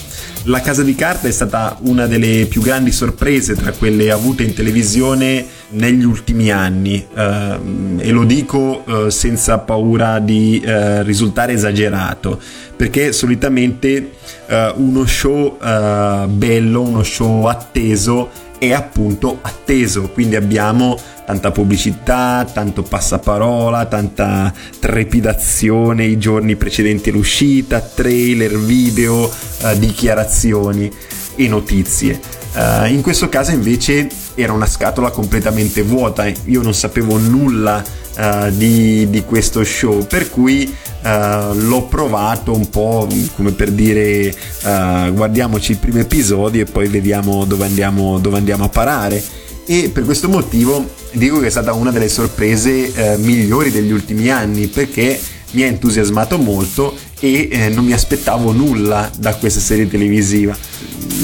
La 0.44 0.60
Casa 0.60 0.82
di 0.82 0.94
Carta 0.94 1.28
è 1.28 1.30
stata 1.30 1.76
una 1.82 2.06
delle 2.06 2.46
più 2.46 2.62
grandi 2.62 2.92
sorprese 2.92 3.54
tra 3.54 3.72
quelle 3.72 4.10
avute 4.10 4.44
in 4.44 4.54
televisione 4.54 5.44
negli 5.70 6.04
ultimi 6.04 6.50
anni 6.50 7.04
eh, 7.14 7.58
e 7.98 8.10
lo 8.10 8.24
dico 8.24 8.84
eh, 8.86 9.10
senza 9.10 9.58
paura 9.58 10.20
di 10.20 10.60
eh, 10.64 11.02
risultare 11.02 11.52
esagerato 11.52 12.40
perché 12.76 13.12
solitamente 13.12 14.12
eh, 14.46 14.72
uno 14.76 15.04
show 15.04 15.58
eh, 15.60 16.26
bello, 16.28 16.80
uno 16.82 17.02
show 17.02 17.44
atteso 17.46 18.30
è 18.58 18.72
appunto 18.72 19.38
atteso, 19.42 20.08
quindi 20.08 20.36
abbiamo 20.36 20.98
tanta 21.28 21.50
pubblicità, 21.50 22.48
tanto 22.50 22.82
passaparola, 22.82 23.84
tanta 23.84 24.50
trepidazione 24.80 26.06
i 26.06 26.16
giorni 26.16 26.56
precedenti 26.56 27.10
all'uscita, 27.10 27.80
trailer, 27.80 28.58
video, 28.58 29.30
eh, 29.62 29.78
dichiarazioni 29.78 30.90
e 31.34 31.46
notizie. 31.46 32.18
Uh, 32.54 32.86
in 32.86 33.02
questo 33.02 33.28
caso 33.28 33.50
invece 33.50 34.08
era 34.36 34.54
una 34.54 34.64
scatola 34.64 35.10
completamente 35.10 35.82
vuota, 35.82 36.24
io 36.44 36.62
non 36.62 36.72
sapevo 36.72 37.18
nulla 37.18 37.84
uh, 37.84 38.50
di, 38.50 39.10
di, 39.10 39.22
questo 39.24 39.62
show, 39.64 40.06
per 40.06 40.30
cui 40.30 40.64
uh, 40.64 41.52
l'ho 41.52 41.82
provato 41.90 42.54
un 42.54 42.70
po' 42.70 43.06
come 43.36 43.52
per 43.52 43.70
dire 43.70 44.34
guardiamoci 44.62 45.72
il 45.72 45.78
primo 45.78 45.98
episodio 45.98 46.62
e 46.62 46.64
poi 46.64 46.88
vediamo 46.88 47.44
dove 47.44 47.66
andiamo, 47.66 48.18
dove 48.18 48.38
andiamo 48.38 48.64
a 48.64 48.68
parare 48.70 49.22
e 49.70 49.90
per 49.92 50.04
questo 50.04 50.30
motivo 50.30 50.82
dico 51.12 51.40
che 51.40 51.46
è 51.46 51.50
stata 51.50 51.72
una 51.72 51.90
delle 51.90 52.08
sorprese 52.08 52.92
eh, 52.92 53.16
migliori 53.18 53.70
degli 53.70 53.92
ultimi 53.92 54.30
anni 54.30 54.66
perché 54.66 55.18
mi 55.52 55.62
ha 55.62 55.66
entusiasmato 55.66 56.38
molto 56.38 56.94
e 57.20 57.48
eh, 57.50 57.68
non 57.68 57.84
mi 57.84 57.92
aspettavo 57.92 58.52
nulla 58.52 59.10
da 59.18 59.34
questa 59.34 59.60
serie 59.60 59.88
televisiva. 59.88 60.56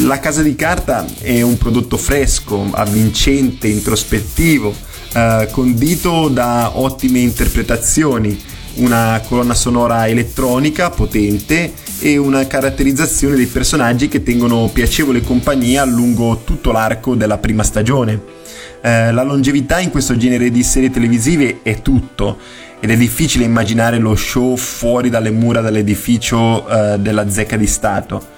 La 0.05 0.18
Casa 0.18 0.43
di 0.43 0.57
Carta 0.57 1.05
è 1.20 1.43
un 1.43 1.57
prodotto 1.59 1.97
fresco, 1.97 2.68
avvincente, 2.72 3.68
introspettivo, 3.68 4.74
eh, 5.12 5.49
condito 5.51 6.28
da 6.28 6.78
ottime 6.78 7.20
interpretazioni, 7.20 8.43
una 8.76 9.22
colonna 9.28 9.55
sonora 9.55 10.09
elettronica 10.09 10.91
potente 10.91 11.72
e 12.01 12.16
una 12.16 12.47
caratterizzazione 12.47 13.37
dei 13.37 13.47
personaggi 13.47 14.09
che 14.09 14.22
tengono 14.22 14.68
piacevole 14.72 15.20
compagnia 15.20 15.85
lungo 15.85 16.43
tutto 16.45 16.72
l'arco 16.72 17.14
della 17.14 17.39
prima 17.39 17.62
stagione. 17.62 18.43
Eh, 18.87 19.12
la 19.12 19.22
longevità 19.22 19.80
in 19.80 19.89
questo 19.89 20.14
genere 20.14 20.51
di 20.51 20.62
serie 20.62 20.91
televisive 20.91 21.61
è 21.62 21.80
tutto 21.80 22.37
ed 22.80 22.91
è 22.91 22.97
difficile 22.99 23.47
immaginare 23.47 23.97
lo 23.97 24.14
show 24.14 24.57
fuori 24.57 25.09
dalle 25.09 25.30
mura 25.30 25.62
dell'edificio 25.62 26.68
eh, 26.68 26.99
della 26.99 27.30
zecca 27.30 27.57
di 27.57 27.66
Stato. 27.66 28.32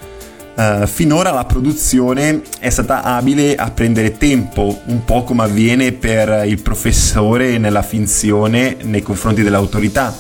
Uh, 0.57 0.87
finora 0.87 1.33
la 1.33 1.45
produzione 1.45 2.41
è 2.61 2.71
stata 2.71 3.03
abile 3.03 3.57
a 3.57 3.71
prendere 3.71 4.17
tempo, 4.17 4.81
un 4.87 5.05
po' 5.05 5.23
come 5.23 5.43
avviene 5.43 5.93
per 5.93 6.47
il 6.47 6.63
professore 6.63 7.59
nella 7.59 7.83
finzione 7.83 8.77
nei 8.85 9.03
confronti 9.03 9.43
dell'autorità. 9.43 10.17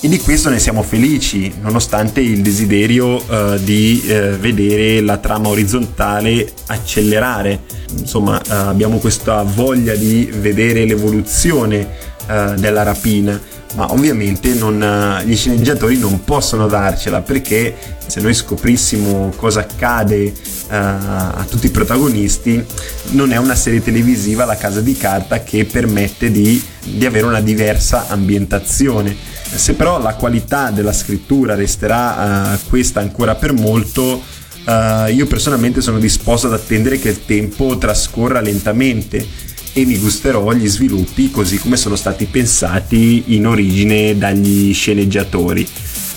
E 0.00 0.06
di 0.06 0.20
questo 0.20 0.48
ne 0.48 0.60
siamo 0.60 0.84
felici, 0.84 1.52
nonostante 1.60 2.20
il 2.20 2.40
desiderio 2.40 3.16
uh, 3.16 3.58
di 3.58 4.00
uh, 4.04 4.36
vedere 4.36 5.00
la 5.00 5.16
trama 5.16 5.48
orizzontale 5.48 6.52
accelerare. 6.66 7.62
Insomma, 7.98 8.40
abbiamo 8.48 8.98
questa 8.98 9.42
voglia 9.42 9.94
di 9.94 10.30
vedere 10.38 10.84
l'evoluzione 10.84 12.16
della 12.28 12.82
rapina 12.82 13.40
ma 13.74 13.90
ovviamente 13.92 14.52
non, 14.52 15.22
gli 15.24 15.34
sceneggiatori 15.34 15.98
non 15.98 16.24
possono 16.24 16.66
darcela 16.66 17.22
perché 17.22 17.74
se 18.06 18.20
noi 18.20 18.34
scoprissimo 18.34 19.32
cosa 19.36 19.60
accade 19.60 20.24
uh, 20.24 20.32
a 20.68 21.46
tutti 21.48 21.66
i 21.66 21.70
protagonisti 21.70 22.62
non 23.10 23.32
è 23.32 23.36
una 23.36 23.54
serie 23.54 23.82
televisiva 23.82 24.44
La 24.44 24.56
Casa 24.56 24.80
di 24.80 24.96
Carta 24.96 25.42
che 25.42 25.64
permette 25.64 26.30
di, 26.30 26.62
di 26.82 27.04
avere 27.04 27.26
una 27.26 27.40
diversa 27.40 28.06
ambientazione 28.08 29.14
se 29.54 29.74
però 29.74 30.00
la 30.00 30.14
qualità 30.14 30.70
della 30.70 30.92
scrittura 30.92 31.54
resterà 31.54 32.52
uh, 32.54 32.68
questa 32.68 33.00
ancora 33.00 33.34
per 33.34 33.52
molto 33.52 34.22
uh, 34.66 35.10
io 35.10 35.26
personalmente 35.26 35.80
sono 35.80 35.98
disposto 35.98 36.46
ad 36.46 36.52
attendere 36.52 36.98
che 36.98 37.08
il 37.08 37.24
tempo 37.24 37.78
trascorra 37.78 38.40
lentamente 38.40 39.26
e 39.72 39.84
mi 39.84 39.98
gusterò 39.98 40.52
gli 40.52 40.66
sviluppi 40.66 41.30
così 41.30 41.58
come 41.58 41.76
sono 41.76 41.96
stati 41.96 42.26
pensati 42.26 43.24
in 43.34 43.46
origine 43.46 44.16
dagli 44.16 44.72
sceneggiatori. 44.74 45.66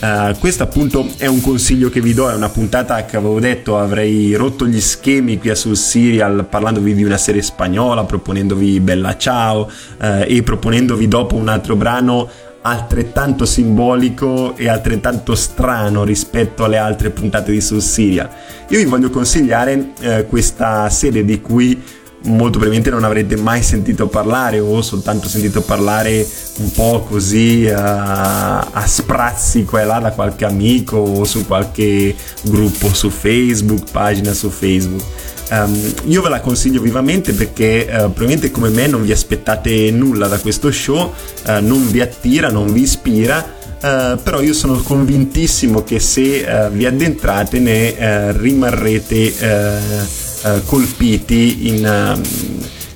Uh, 0.01 0.35
questo 0.39 0.63
appunto 0.63 1.07
è 1.17 1.27
un 1.27 1.41
consiglio 1.41 1.91
che 1.91 2.01
vi 2.01 2.15
do, 2.15 2.27
è 2.27 2.33
una 2.33 2.49
puntata 2.49 3.05
che 3.05 3.17
avevo 3.17 3.39
detto 3.39 3.77
avrei 3.77 4.33
rotto 4.33 4.65
gli 4.65 4.81
schemi 4.81 5.37
qui 5.37 5.55
sul 5.55 5.77
serial 5.77 6.47
parlandovi 6.49 6.95
di 6.95 7.03
una 7.03 7.17
serie 7.17 7.43
spagnola, 7.43 8.03
proponendovi 8.03 8.79
Bella 8.79 9.15
Ciao 9.15 9.69
uh, 9.99 10.23
e 10.25 10.41
proponendovi 10.41 11.07
dopo 11.07 11.35
un 11.35 11.49
altro 11.49 11.75
brano 11.75 12.27
altrettanto 12.61 13.45
simbolico 13.45 14.55
e 14.55 14.69
altrettanto 14.69 15.35
strano 15.35 16.03
rispetto 16.03 16.63
alle 16.63 16.77
altre 16.77 17.09
puntate 17.09 17.51
di 17.51 17.61
Serial. 17.61 18.29
Io 18.69 18.77
vi 18.77 18.85
voglio 18.85 19.09
consigliare 19.09 19.93
uh, 19.99 20.27
questa 20.27 20.89
serie 20.89 21.25
di 21.25 21.41
cui 21.41 21.81
molto 22.23 22.59
probabilmente 22.59 22.91
non 22.91 23.03
avrete 23.03 23.35
mai 23.35 23.63
sentito 23.63 24.07
parlare 24.07 24.59
o 24.59 24.81
soltanto 24.83 25.27
sentito 25.27 25.61
parlare 25.61 26.25
un 26.57 26.71
po' 26.71 27.03
così 27.09 27.65
uh, 27.65 27.73
a 27.75 28.83
sprazzi 28.85 29.65
qua 29.65 29.81
e 29.81 29.85
là 29.85 29.99
da 29.99 30.11
qualche 30.11 30.45
amico 30.45 30.97
o 30.97 31.23
su 31.23 31.47
qualche 31.47 32.15
gruppo 32.43 32.93
su 32.93 33.09
Facebook, 33.09 33.89
pagina 33.91 34.33
su 34.33 34.49
Facebook. 34.49 35.03
Um, 35.51 35.93
io 36.05 36.21
ve 36.21 36.29
la 36.29 36.39
consiglio 36.39 36.79
vivamente 36.79 37.33
perché 37.33 37.85
uh, 37.85 37.95
probabilmente 37.97 38.51
come 38.51 38.69
me 38.69 38.87
non 38.87 39.03
vi 39.03 39.11
aspettate 39.11 39.91
nulla 39.91 40.27
da 40.27 40.39
questo 40.39 40.71
show, 40.71 41.13
uh, 41.45 41.51
non 41.59 41.91
vi 41.91 41.99
attira, 41.99 42.49
non 42.49 42.71
vi 42.71 42.83
ispira. 42.83 43.59
Uh, 43.81 44.17
però 44.21 44.41
io 44.41 44.53
sono 44.53 44.75
convintissimo 44.75 45.83
che 45.83 45.99
se 45.99 46.45
uh, 46.47 46.69
vi 46.71 46.85
addentrate 46.85 47.59
ne 47.59 47.89
uh, 47.89 48.37
rimarrete 48.37 50.19
colpiti 50.65 51.67
in, 51.67 52.21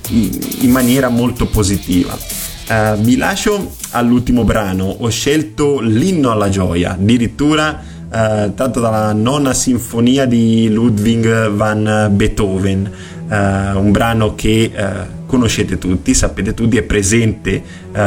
in, 0.08 0.38
in, 0.60 0.70
maniera 0.70 1.08
molto 1.08 1.46
positiva. 1.46 2.16
Vi 2.98 3.16
lascio 3.16 3.74
all'ultimo 3.90 4.42
brano, 4.42 4.96
ho 4.98 5.08
scelto 5.10 5.78
l'inno 5.78 6.32
alla 6.32 6.48
gioia, 6.48 6.94
addirittura 6.94 7.80
uh, 8.16 8.54
tratto 8.54 8.80
dalla 8.80 9.12
nona 9.12 9.52
sinfonia 9.52 10.24
di 10.26 10.70
Ludwig 10.70 11.50
van 11.50 12.08
Beethoven, 12.12 12.90
uh, 13.28 13.78
un 13.78 13.90
brano 13.90 14.34
che 14.34 14.72
conoscete 15.26 15.76
tutti, 15.76 16.14
sapete 16.14 16.54
tutti, 16.54 16.76
è 16.76 16.82
presente 16.82 17.60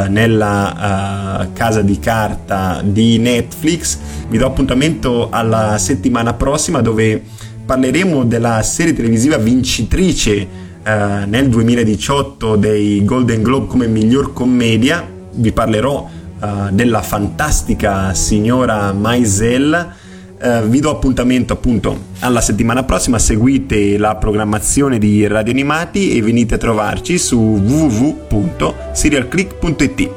nella 0.08 1.48
casa 1.52 1.82
di 1.82 1.98
carta 1.98 2.80
di 2.82 3.18
Netflix. 3.18 3.98
Vi 4.28 4.38
do 4.38 4.46
appuntamento 4.46 5.28
alla 5.30 5.76
settimana 5.76 6.32
prossima 6.32 6.80
dove 6.80 7.22
parleremo 7.70 8.24
della 8.24 8.62
serie 8.62 8.94
televisiva 8.94 9.36
vincitrice 9.36 10.48
eh, 10.82 11.24
nel 11.26 11.48
2018 11.48 12.56
dei 12.56 13.04
Golden 13.04 13.42
Globe 13.42 13.66
come 13.66 13.86
miglior 13.86 14.32
commedia. 14.32 15.06
Vi 15.32 15.52
parlerò 15.52 16.08
eh, 16.42 16.48
della 16.72 17.02
fantastica 17.02 18.14
signora 18.14 18.92
Maisel. 18.92 19.98
Eh, 20.42 20.62
vi 20.62 20.80
do 20.80 20.88
appuntamento 20.88 21.52
appunto 21.52 21.94
alla 22.20 22.40
settimana 22.40 22.82
prossima. 22.82 23.18
Seguite 23.18 23.98
la 23.98 24.16
programmazione 24.16 24.98
di 24.98 25.26
Radio 25.26 25.52
Animati 25.52 26.16
e 26.16 26.22
venite 26.22 26.54
a 26.54 26.58
trovarci 26.58 27.18
su 27.18 27.38
www.serialclick.it. 27.38 30.10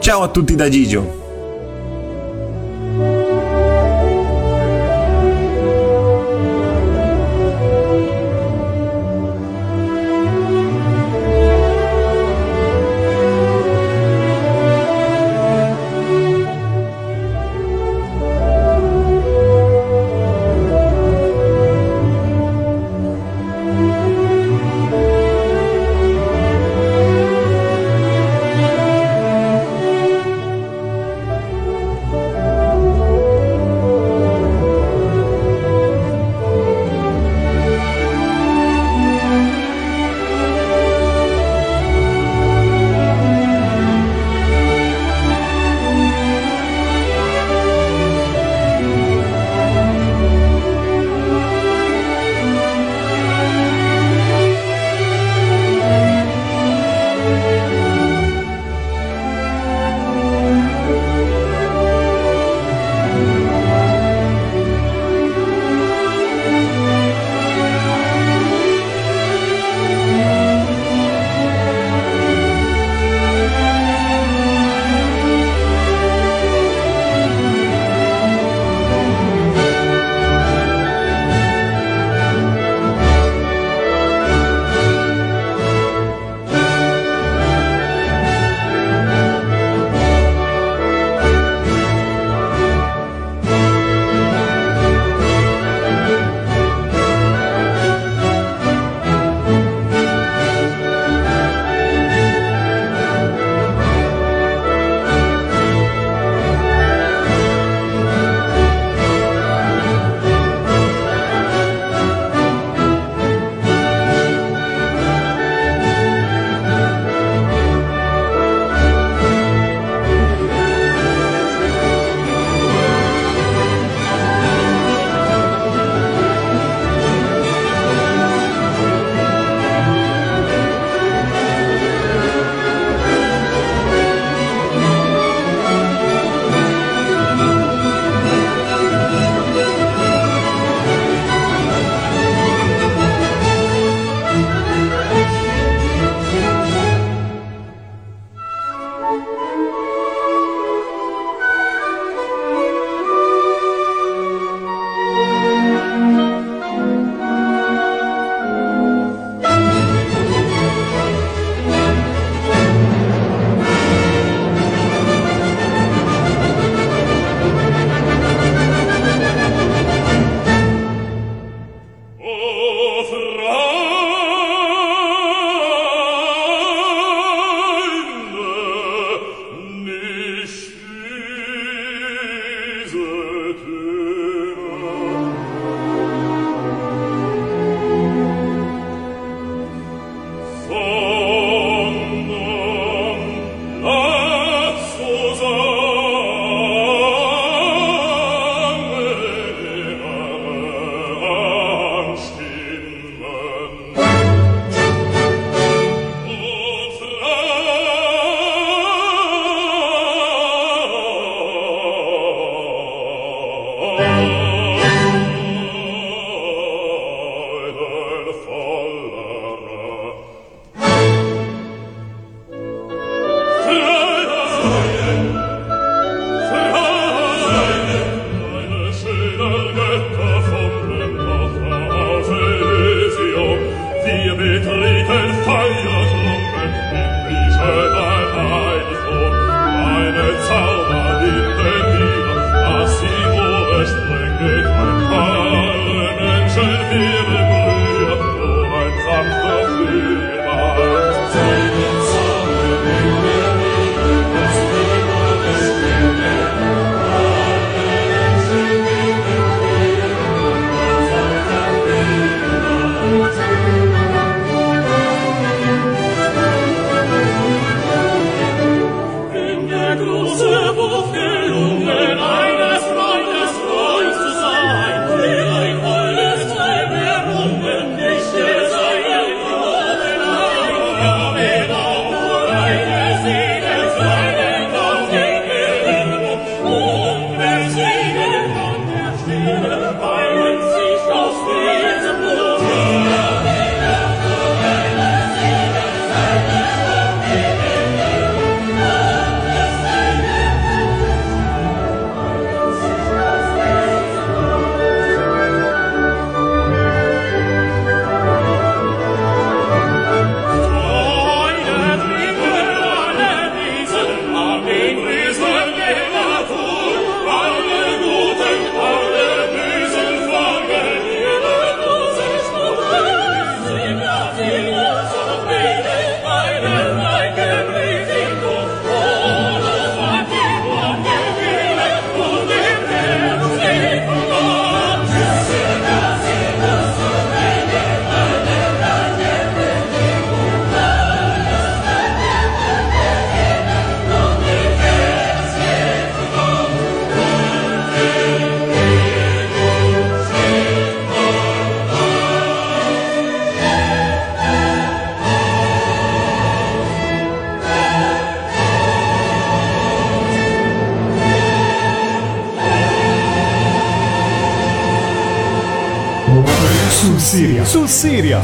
Ciao 0.00 0.22
a 0.22 0.28
tutti 0.28 0.56
da 0.56 0.68
Gigio! 0.68 1.19